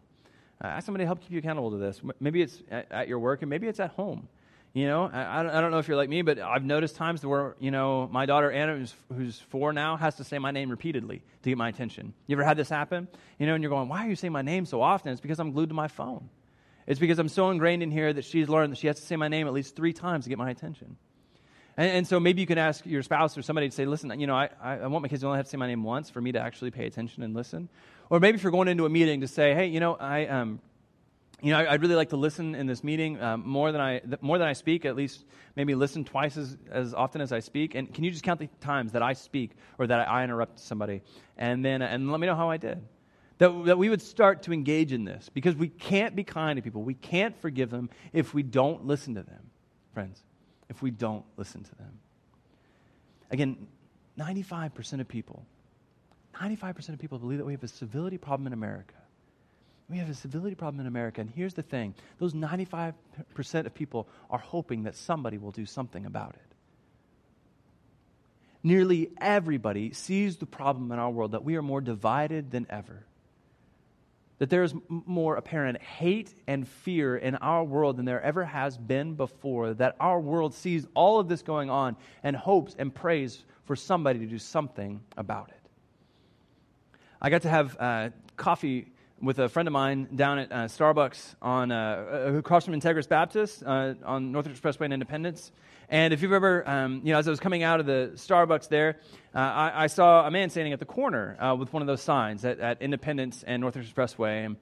Uh, 0.62 0.68
ask 0.68 0.86
somebody 0.86 1.02
to 1.02 1.06
help 1.06 1.20
keep 1.20 1.30
you 1.30 1.38
accountable 1.38 1.70
to 1.70 1.76
this. 1.76 2.00
Maybe 2.20 2.42
it's 2.42 2.62
at, 2.70 2.90
at 2.90 3.08
your 3.08 3.18
work, 3.18 3.42
and 3.42 3.50
maybe 3.50 3.68
it's 3.68 3.80
at 3.80 3.90
home. 3.90 4.28
You 4.74 4.86
know, 4.86 5.10
I, 5.12 5.40
I 5.40 5.60
don't 5.60 5.70
know 5.70 5.78
if 5.78 5.88
you're 5.88 5.96
like 5.96 6.10
me, 6.10 6.22
but 6.22 6.38
I've 6.38 6.64
noticed 6.64 6.96
times 6.96 7.24
where, 7.24 7.56
you 7.58 7.70
know, 7.70 8.08
my 8.12 8.26
daughter 8.26 8.50
Anna, 8.50 8.76
who's, 8.76 8.94
who's 9.16 9.38
four 9.38 9.72
now, 9.72 9.96
has 9.96 10.16
to 10.16 10.24
say 10.24 10.38
my 10.38 10.50
name 10.50 10.70
repeatedly 10.70 11.22
to 11.42 11.48
get 11.48 11.56
my 11.56 11.68
attention. 11.68 12.12
You 12.26 12.36
ever 12.36 12.44
had 12.44 12.56
this 12.56 12.68
happen? 12.68 13.08
You 13.38 13.46
know, 13.46 13.54
and 13.54 13.62
you're 13.62 13.70
going, 13.70 13.88
why 13.88 14.06
are 14.06 14.10
you 14.10 14.16
saying 14.16 14.32
my 14.32 14.42
name 14.42 14.66
so 14.66 14.82
often? 14.82 15.10
It's 15.12 15.20
because 15.20 15.40
I'm 15.40 15.52
glued 15.52 15.70
to 15.70 15.74
my 15.74 15.88
phone. 15.88 16.28
It's 16.86 17.00
because 17.00 17.18
I'm 17.18 17.28
so 17.28 17.50
ingrained 17.50 17.82
in 17.82 17.90
here 17.90 18.12
that 18.12 18.24
she's 18.24 18.48
learned 18.48 18.72
that 18.72 18.78
she 18.78 18.86
has 18.86 18.96
to 18.96 19.06
say 19.06 19.16
my 19.16 19.28
name 19.28 19.46
at 19.46 19.52
least 19.52 19.74
three 19.74 19.92
times 19.92 20.24
to 20.24 20.28
get 20.28 20.38
my 20.38 20.50
attention. 20.50 20.96
And, 21.78 21.90
and 21.92 22.06
so 22.06 22.20
maybe 22.20 22.42
you 22.42 22.46
can 22.46 22.58
ask 22.58 22.84
your 22.84 23.02
spouse 23.02 23.38
or 23.38 23.42
somebody 23.42 23.68
to 23.68 23.74
say, 23.74 23.86
listen, 23.86 24.18
you 24.20 24.26
know, 24.26 24.34
I, 24.34 24.50
I 24.60 24.86
want 24.88 25.02
my 25.02 25.08
kids 25.08 25.22
to 25.22 25.28
only 25.28 25.38
have 25.38 25.46
to 25.46 25.50
say 25.50 25.56
my 25.56 25.68
name 25.68 25.84
once 25.84 26.10
for 26.10 26.20
me 26.20 26.32
to 26.32 26.40
actually 26.40 26.72
pay 26.72 26.86
attention 26.86 27.22
and 27.22 27.34
listen. 27.34 27.70
Or 28.10 28.20
maybe 28.20 28.36
if 28.36 28.42
you're 28.42 28.52
going 28.52 28.68
into 28.68 28.84
a 28.84 28.88
meeting 28.90 29.20
to 29.20 29.28
say, 29.28 29.54
hey, 29.54 29.66
you 29.66 29.78
know, 29.78 29.94
I, 29.94 30.26
um, 30.26 30.60
you 31.40 31.52
know, 31.52 31.58
I'd 31.58 31.80
really 31.80 31.94
like 31.94 32.08
to 32.08 32.16
listen 32.16 32.56
in 32.56 32.66
this 32.66 32.82
meeting 32.82 33.22
um, 33.22 33.46
more 33.46 33.70
than 33.70 33.80
I 33.80 34.00
more 34.20 34.38
than 34.38 34.48
I 34.48 34.54
speak. 34.54 34.84
At 34.84 34.96
least 34.96 35.24
maybe 35.54 35.76
listen 35.76 36.04
twice 36.04 36.36
as, 36.36 36.56
as 36.68 36.94
often 36.94 37.20
as 37.20 37.30
I 37.30 37.38
speak. 37.38 37.76
And 37.76 37.94
can 37.94 38.02
you 38.02 38.10
just 38.10 38.24
count 38.24 38.40
the 38.40 38.48
times 38.60 38.90
that 38.92 39.02
I 39.02 39.12
speak 39.12 39.52
or 39.78 39.86
that 39.86 40.08
I 40.08 40.24
interrupt 40.24 40.58
somebody, 40.58 41.00
and 41.36 41.64
then 41.64 41.80
and 41.80 42.10
let 42.10 42.18
me 42.18 42.26
know 42.26 42.34
how 42.34 42.50
I 42.50 42.56
did. 42.56 42.82
That, 43.38 43.66
that 43.66 43.78
we 43.78 43.88
would 43.88 44.02
start 44.02 44.42
to 44.44 44.52
engage 44.52 44.92
in 44.92 45.04
this 45.04 45.28
because 45.32 45.54
we 45.54 45.68
can't 45.68 46.16
be 46.16 46.24
kind 46.24 46.56
to 46.56 46.62
people. 46.62 46.82
We 46.82 46.94
can't 46.94 47.40
forgive 47.40 47.70
them 47.70 47.88
if 48.12 48.34
we 48.34 48.42
don't 48.42 48.84
listen 48.84 49.14
to 49.14 49.22
them, 49.22 49.50
friends 49.94 50.24
if 50.68 50.82
we 50.82 50.90
don't 50.90 51.24
listen 51.36 51.62
to 51.62 51.74
them. 51.76 51.98
Again, 53.30 53.66
95% 54.18 55.00
of 55.00 55.08
people, 55.08 55.44
95% 56.34 56.90
of 56.90 56.98
people 56.98 57.18
believe 57.18 57.38
that 57.38 57.44
we 57.44 57.52
have 57.52 57.64
a 57.64 57.68
civility 57.68 58.18
problem 58.18 58.46
in 58.46 58.52
America. 58.52 58.94
We 59.88 59.98
have 59.98 60.10
a 60.10 60.14
civility 60.14 60.54
problem 60.54 60.80
in 60.80 60.86
America. 60.86 61.20
And 61.20 61.30
here's 61.30 61.54
the 61.54 61.62
thing 61.62 61.94
those 62.18 62.34
95% 62.34 62.94
of 63.66 63.74
people 63.74 64.08
are 64.30 64.38
hoping 64.38 64.82
that 64.84 64.96
somebody 64.96 65.38
will 65.38 65.50
do 65.50 65.66
something 65.66 66.04
about 66.04 66.34
it. 66.34 66.54
Nearly 68.62 69.10
everybody 69.20 69.92
sees 69.92 70.36
the 70.36 70.46
problem 70.46 70.92
in 70.92 70.98
our 70.98 71.10
world 71.10 71.32
that 71.32 71.44
we 71.44 71.56
are 71.56 71.62
more 71.62 71.80
divided 71.80 72.50
than 72.50 72.66
ever 72.68 73.04
that 74.38 74.50
there 74.50 74.62
is 74.62 74.74
more 74.88 75.36
apparent 75.36 75.80
hate 75.82 76.34
and 76.46 76.66
fear 76.66 77.16
in 77.16 77.34
our 77.36 77.64
world 77.64 77.96
than 77.96 78.04
there 78.04 78.22
ever 78.22 78.44
has 78.44 78.78
been 78.78 79.14
before, 79.14 79.74
that 79.74 79.96
our 79.98 80.20
world 80.20 80.54
sees 80.54 80.86
all 80.94 81.18
of 81.18 81.28
this 81.28 81.42
going 81.42 81.70
on 81.70 81.96
and 82.22 82.36
hopes 82.36 82.76
and 82.78 82.94
prays 82.94 83.44
for 83.64 83.74
somebody 83.74 84.18
to 84.20 84.26
do 84.26 84.38
something 84.38 85.00
about 85.16 85.48
it. 85.48 85.54
I 87.20 87.30
got 87.30 87.42
to 87.42 87.48
have 87.48 87.76
uh, 87.80 88.10
coffee 88.36 88.92
with 89.20 89.38
a 89.38 89.48
friend 89.48 89.66
of 89.66 89.72
mine 89.72 90.08
down 90.14 90.38
at 90.38 90.52
uh, 90.52 90.56
Starbucks 90.66 91.34
on, 91.42 91.72
uh, 91.72 92.34
across 92.38 92.64
from 92.64 92.74
Integris 92.74 93.08
Baptist 93.08 93.62
uh, 93.64 93.94
on 94.04 94.32
Northwest 94.32 94.62
Expressway 94.62 94.86
in 94.86 94.92
Independence. 94.92 95.50
And 95.88 96.12
if 96.12 96.22
you've 96.22 96.32
ever, 96.32 96.68
um, 96.68 97.00
you 97.02 97.12
know, 97.12 97.18
as 97.18 97.26
I 97.26 97.30
was 97.30 97.40
coming 97.40 97.62
out 97.62 97.80
of 97.80 97.86
the 97.86 98.12
Starbucks 98.14 98.68
there, 98.68 99.00
uh, 99.34 99.38
I, 99.38 99.84
I, 99.84 99.86
saw 99.86 100.26
a 100.26 100.30
man 100.30 100.50
standing 100.50 100.72
at 100.72 100.78
the 100.78 100.84
corner 100.84 101.36
uh, 101.40 101.56
with 101.56 101.72
one 101.72 101.82
of 101.82 101.86
those 101.86 102.02
signs 102.02 102.44
at, 102.44 102.60
at 102.60 102.82
Independence 102.82 103.42
and 103.46 103.60
Northwest 103.60 103.94
Expressway. 103.94 104.46
And, 104.46 104.56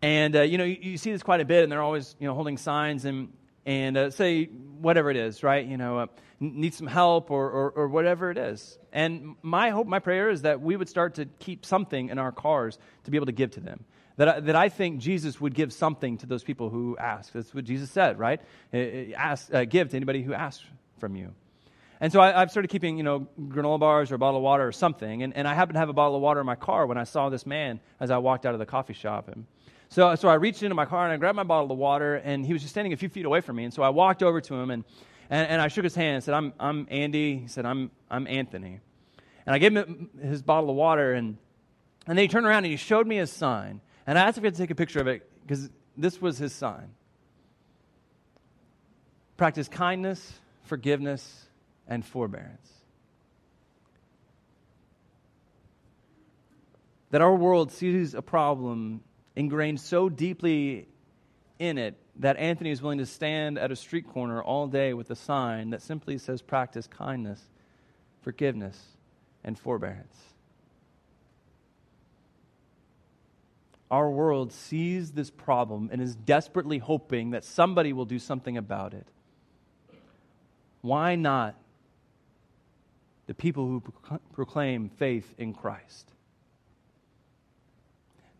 and 0.00 0.36
uh, 0.36 0.42
you 0.42 0.58
know, 0.58 0.64
you, 0.64 0.78
you, 0.80 0.96
see 0.96 1.10
this 1.10 1.22
quite 1.22 1.40
a 1.40 1.44
bit, 1.44 1.64
and 1.64 1.72
they're 1.72 1.82
always, 1.82 2.14
you 2.18 2.26
know, 2.26 2.34
holding 2.34 2.56
signs 2.56 3.04
and, 3.04 3.32
and 3.66 3.96
uh, 3.96 4.10
say 4.10 4.44
whatever 4.44 5.10
it 5.10 5.16
is, 5.16 5.42
right? 5.42 5.66
You 5.66 5.76
know, 5.76 5.98
uh, 5.98 6.06
need 6.38 6.72
some 6.72 6.86
help 6.86 7.30
or, 7.30 7.50
or, 7.50 7.70
or 7.70 7.88
whatever 7.88 8.30
it 8.30 8.38
is. 8.38 8.78
And 8.92 9.36
my 9.42 9.70
hope, 9.70 9.86
my 9.86 9.98
prayer 9.98 10.30
is 10.30 10.42
that 10.42 10.60
we 10.60 10.76
would 10.76 10.88
start 10.88 11.16
to 11.16 11.26
keep 11.26 11.66
something 11.66 12.08
in 12.08 12.18
our 12.18 12.32
cars 12.32 12.78
to 13.04 13.10
be 13.10 13.18
able 13.18 13.26
to 13.26 13.32
give 13.32 13.50
to 13.52 13.60
them 13.60 13.84
that 14.20 14.28
I, 14.28 14.40
that 14.40 14.54
I 14.54 14.68
think 14.68 14.98
Jesus 14.98 15.40
would 15.40 15.54
give 15.54 15.72
something 15.72 16.18
to 16.18 16.26
those 16.26 16.44
people 16.44 16.68
who 16.68 16.94
ask. 16.98 17.32
That's 17.32 17.54
what 17.54 17.64
Jesus 17.64 17.90
said, 17.90 18.18
right? 18.18 18.38
Ask, 18.70 19.50
uh, 19.50 19.64
give 19.64 19.88
to 19.88 19.96
anybody 19.96 20.22
who 20.22 20.34
asks 20.34 20.62
from 20.98 21.16
you. 21.16 21.32
And 22.02 22.12
so 22.12 22.20
I, 22.20 22.32
have 22.32 22.50
started 22.50 22.68
keeping, 22.68 22.98
you 22.98 23.02
know, 23.02 23.26
granola 23.40 23.80
bars 23.80 24.12
or 24.12 24.16
a 24.16 24.18
bottle 24.18 24.36
of 24.36 24.42
water 24.42 24.68
or 24.68 24.72
something. 24.72 25.22
And, 25.22 25.34
and 25.34 25.48
I 25.48 25.54
happened 25.54 25.76
to 25.76 25.78
have 25.78 25.88
a 25.88 25.94
bottle 25.94 26.16
of 26.16 26.20
water 26.20 26.38
in 26.38 26.44
my 26.44 26.54
car 26.54 26.84
when 26.84 26.98
I 26.98 27.04
saw 27.04 27.30
this 27.30 27.46
man 27.46 27.80
as 27.98 28.10
I 28.10 28.18
walked 28.18 28.44
out 28.44 28.52
of 28.52 28.58
the 28.58 28.66
coffee 28.66 28.92
shop. 28.92 29.28
And 29.28 29.46
so, 29.88 30.14
so 30.16 30.28
I 30.28 30.34
reached 30.34 30.62
into 30.62 30.74
my 30.74 30.84
car 30.84 31.04
and 31.04 31.14
I 31.14 31.16
grabbed 31.16 31.36
my 31.36 31.42
bottle 31.42 31.72
of 31.72 31.78
water, 31.78 32.16
and 32.16 32.44
he 32.44 32.52
was 32.52 32.60
just 32.60 32.74
standing 32.74 32.92
a 32.92 32.98
few 32.98 33.08
feet 33.08 33.24
away 33.24 33.40
from 33.40 33.56
me. 33.56 33.64
And 33.64 33.72
so 33.72 33.82
I 33.82 33.88
walked 33.88 34.22
over 34.22 34.42
to 34.42 34.54
him 34.54 34.70
and, 34.70 34.84
and, 35.30 35.48
and 35.48 35.62
I 35.62 35.68
shook 35.68 35.84
his 35.84 35.94
hand 35.94 36.16
and 36.16 36.24
said, 36.24 36.34
I'm, 36.34 36.52
I'm 36.60 36.86
Andy. 36.90 37.38
He 37.38 37.48
said, 37.48 37.64
I'm, 37.64 37.90
I'm 38.10 38.26
Anthony. 38.26 38.80
And 39.46 39.54
I 39.54 39.56
gave 39.56 39.74
him 39.74 40.10
his 40.22 40.42
bottle 40.42 40.68
of 40.68 40.76
water, 40.76 41.14
and, 41.14 41.38
and 42.06 42.18
then 42.18 42.22
he 42.22 42.28
turned 42.28 42.44
around 42.44 42.64
and 42.64 42.70
he 42.70 42.76
showed 42.76 43.06
me 43.06 43.16
his 43.16 43.32
sign. 43.32 43.80
And 44.10 44.18
I 44.18 44.22
asked 44.22 44.38
if 44.38 44.42
he 44.42 44.50
could 44.50 44.56
take 44.56 44.70
a 44.72 44.74
picture 44.74 44.98
of 44.98 45.06
it 45.06 45.22
because 45.42 45.70
this 45.96 46.20
was 46.20 46.36
his 46.36 46.52
sign. 46.52 46.88
Practice 49.36 49.68
kindness, 49.68 50.32
forgiveness, 50.64 51.46
and 51.86 52.04
forbearance. 52.04 52.72
That 57.12 57.20
our 57.20 57.36
world 57.36 57.70
sees 57.70 58.14
a 58.14 58.20
problem 58.20 59.04
ingrained 59.36 59.80
so 59.80 60.08
deeply 60.08 60.88
in 61.60 61.78
it 61.78 61.94
that 62.16 62.36
Anthony 62.36 62.72
is 62.72 62.82
willing 62.82 62.98
to 62.98 63.06
stand 63.06 63.60
at 63.60 63.70
a 63.70 63.76
street 63.76 64.08
corner 64.08 64.42
all 64.42 64.66
day 64.66 64.92
with 64.92 65.08
a 65.12 65.16
sign 65.16 65.70
that 65.70 65.82
simply 65.82 66.18
says 66.18 66.42
practice 66.42 66.88
kindness, 66.88 67.40
forgiveness, 68.22 68.76
and 69.44 69.56
forbearance. 69.56 70.29
Our 73.90 74.08
world 74.08 74.52
sees 74.52 75.12
this 75.12 75.30
problem 75.30 75.90
and 75.92 76.00
is 76.00 76.14
desperately 76.14 76.78
hoping 76.78 77.30
that 77.30 77.44
somebody 77.44 77.92
will 77.92 78.04
do 78.04 78.18
something 78.18 78.56
about 78.56 78.94
it. 78.94 79.06
Why 80.80 81.16
not 81.16 81.56
the 83.26 83.34
people 83.34 83.66
who 83.66 83.82
proclaim 84.32 84.88
faith 84.90 85.34
in 85.38 85.52
Christ? 85.52 86.12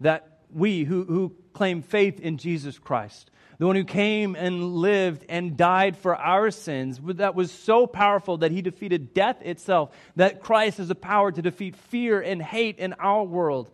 That 0.00 0.38
we 0.52 0.84
who, 0.84 1.04
who 1.04 1.34
claim 1.52 1.82
faith 1.82 2.20
in 2.20 2.38
Jesus 2.38 2.78
Christ, 2.78 3.30
the 3.58 3.66
one 3.66 3.76
who 3.76 3.84
came 3.84 4.36
and 4.36 4.76
lived 4.76 5.24
and 5.28 5.56
died 5.56 5.96
for 5.96 6.16
our 6.16 6.50
sins, 6.50 7.00
that 7.04 7.34
was 7.34 7.50
so 7.50 7.86
powerful 7.86 8.38
that 8.38 8.52
he 8.52 8.62
defeated 8.62 9.12
death 9.12 9.42
itself, 9.42 9.90
that 10.16 10.40
Christ 10.40 10.78
has 10.78 10.88
the 10.88 10.94
power 10.94 11.30
to 11.30 11.42
defeat 11.42 11.76
fear 11.76 12.20
and 12.20 12.40
hate 12.40 12.78
in 12.78 12.94
our 12.94 13.22
world 13.24 13.70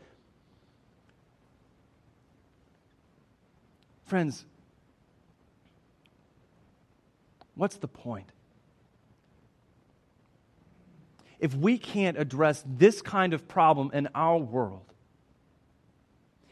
Friends, 4.07 4.45
what's 7.57 7.77
the 7.77 7.89
point? 7.89 8.31
If 11.41 11.55
we 11.55 11.77
can't 11.77 12.17
address 12.17 12.65
this 12.67 13.03
kind 13.03 13.35
of 13.35 13.47
problem 13.47 13.91
in 13.93 14.09
our 14.15 14.39
world, 14.39 14.85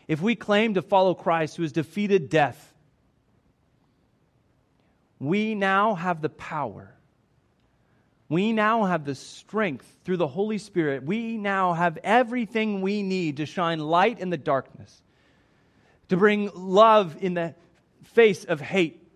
if 0.09 0.21
we 0.21 0.35
claim 0.35 0.75
to 0.75 0.83
follow 0.83 1.15
Christ 1.15 1.57
who 1.57 1.63
has 1.63 1.73
defeated 1.73 2.29
death, 2.29 2.75
we 5.21 5.55
now 5.55 5.95
have 5.95 6.21
the 6.21 6.29
power. 6.29 6.93
We 8.29 8.53
now 8.53 8.85
have 8.85 9.05
the 9.05 9.15
strength 9.15 9.87
through 10.05 10.17
the 10.17 10.27
Holy 10.27 10.59
Spirit. 10.59 11.05
We 11.05 11.39
now 11.39 11.73
have 11.73 11.99
everything 12.03 12.83
we 12.83 13.03
need 13.03 13.37
to 13.37 13.47
shine 13.47 13.79
light 13.79 14.19
in 14.19 14.31
the 14.31 14.37
darkness 14.37 15.01
to 16.09 16.17
bring 16.17 16.51
love 16.55 17.17
in 17.21 17.35
the 17.35 17.55
face 18.05 18.45
of 18.45 18.61
hate, 18.61 19.07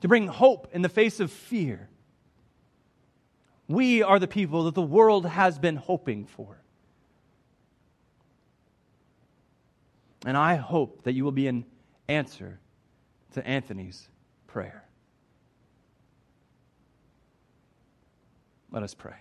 to 0.00 0.08
bring 0.08 0.26
hope 0.26 0.68
in 0.72 0.82
the 0.82 0.88
face 0.88 1.20
of 1.20 1.30
fear. 1.30 1.88
We 3.68 4.02
are 4.02 4.18
the 4.18 4.28
people 4.28 4.64
that 4.64 4.74
the 4.74 4.82
world 4.82 5.26
has 5.26 5.58
been 5.58 5.76
hoping 5.76 6.26
for. 6.26 6.56
And 10.26 10.36
I 10.36 10.56
hope 10.56 11.04
that 11.04 11.12
you 11.12 11.24
will 11.24 11.32
be 11.32 11.46
an 11.46 11.64
answer 12.08 12.58
to 13.32 13.46
Anthony's 13.46 14.08
prayer. 14.46 14.84
Let 18.70 18.82
us 18.82 18.94
pray. 18.94 19.16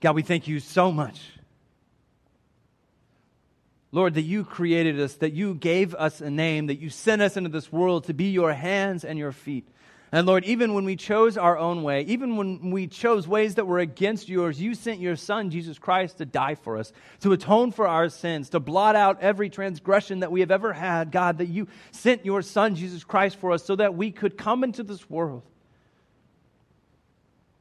God, 0.00 0.14
we 0.14 0.22
thank 0.22 0.46
you 0.46 0.60
so 0.60 0.92
much 0.92 1.20
Lord, 3.90 4.14
that 4.14 4.22
you 4.22 4.44
created 4.44 5.00
us, 5.00 5.14
that 5.16 5.32
you 5.32 5.54
gave 5.54 5.94
us 5.94 6.20
a 6.20 6.30
name, 6.30 6.66
that 6.66 6.78
you 6.78 6.90
sent 6.90 7.22
us 7.22 7.36
into 7.36 7.48
this 7.48 7.72
world 7.72 8.04
to 8.04 8.14
be 8.14 8.30
your 8.30 8.52
hands 8.52 9.04
and 9.04 9.18
your 9.18 9.32
feet. 9.32 9.66
And 10.10 10.26
Lord, 10.26 10.44
even 10.44 10.72
when 10.72 10.84
we 10.84 10.96
chose 10.96 11.36
our 11.36 11.58
own 11.58 11.82
way, 11.82 12.02
even 12.02 12.36
when 12.36 12.70
we 12.70 12.86
chose 12.86 13.28
ways 13.28 13.56
that 13.56 13.66
were 13.66 13.78
against 13.78 14.28
yours, 14.28 14.60
you 14.60 14.74
sent 14.74 15.00
your 15.00 15.16
Son, 15.16 15.50
Jesus 15.50 15.78
Christ, 15.78 16.18
to 16.18 16.24
die 16.24 16.54
for 16.54 16.78
us, 16.78 16.92
to 17.20 17.32
atone 17.32 17.72
for 17.72 17.86
our 17.86 18.08
sins, 18.08 18.48
to 18.50 18.60
blot 18.60 18.96
out 18.96 19.20
every 19.20 19.50
transgression 19.50 20.20
that 20.20 20.32
we 20.32 20.40
have 20.40 20.50
ever 20.50 20.72
had. 20.72 21.12
God, 21.12 21.38
that 21.38 21.48
you 21.48 21.68
sent 21.90 22.24
your 22.24 22.40
Son, 22.40 22.74
Jesus 22.74 23.04
Christ, 23.04 23.36
for 23.36 23.52
us 23.52 23.64
so 23.64 23.76
that 23.76 23.94
we 23.94 24.10
could 24.10 24.38
come 24.38 24.64
into 24.64 24.82
this 24.82 25.10
world 25.10 25.42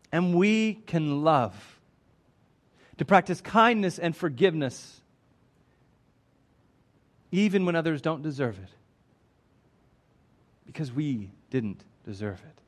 and 0.09 0.33
we 0.33 0.75
can 0.75 1.23
love, 1.25 1.79
to 2.97 3.03
practice 3.03 3.41
kindness 3.41 3.99
and 3.99 4.15
forgiveness, 4.15 5.01
even 7.31 7.65
when 7.65 7.75
others 7.75 8.01
don't 8.01 8.21
deserve 8.21 8.57
it, 8.57 8.69
because 10.65 10.91
we 10.91 11.31
didn't 11.49 11.83
deserve 12.05 12.41
it. 12.43 12.61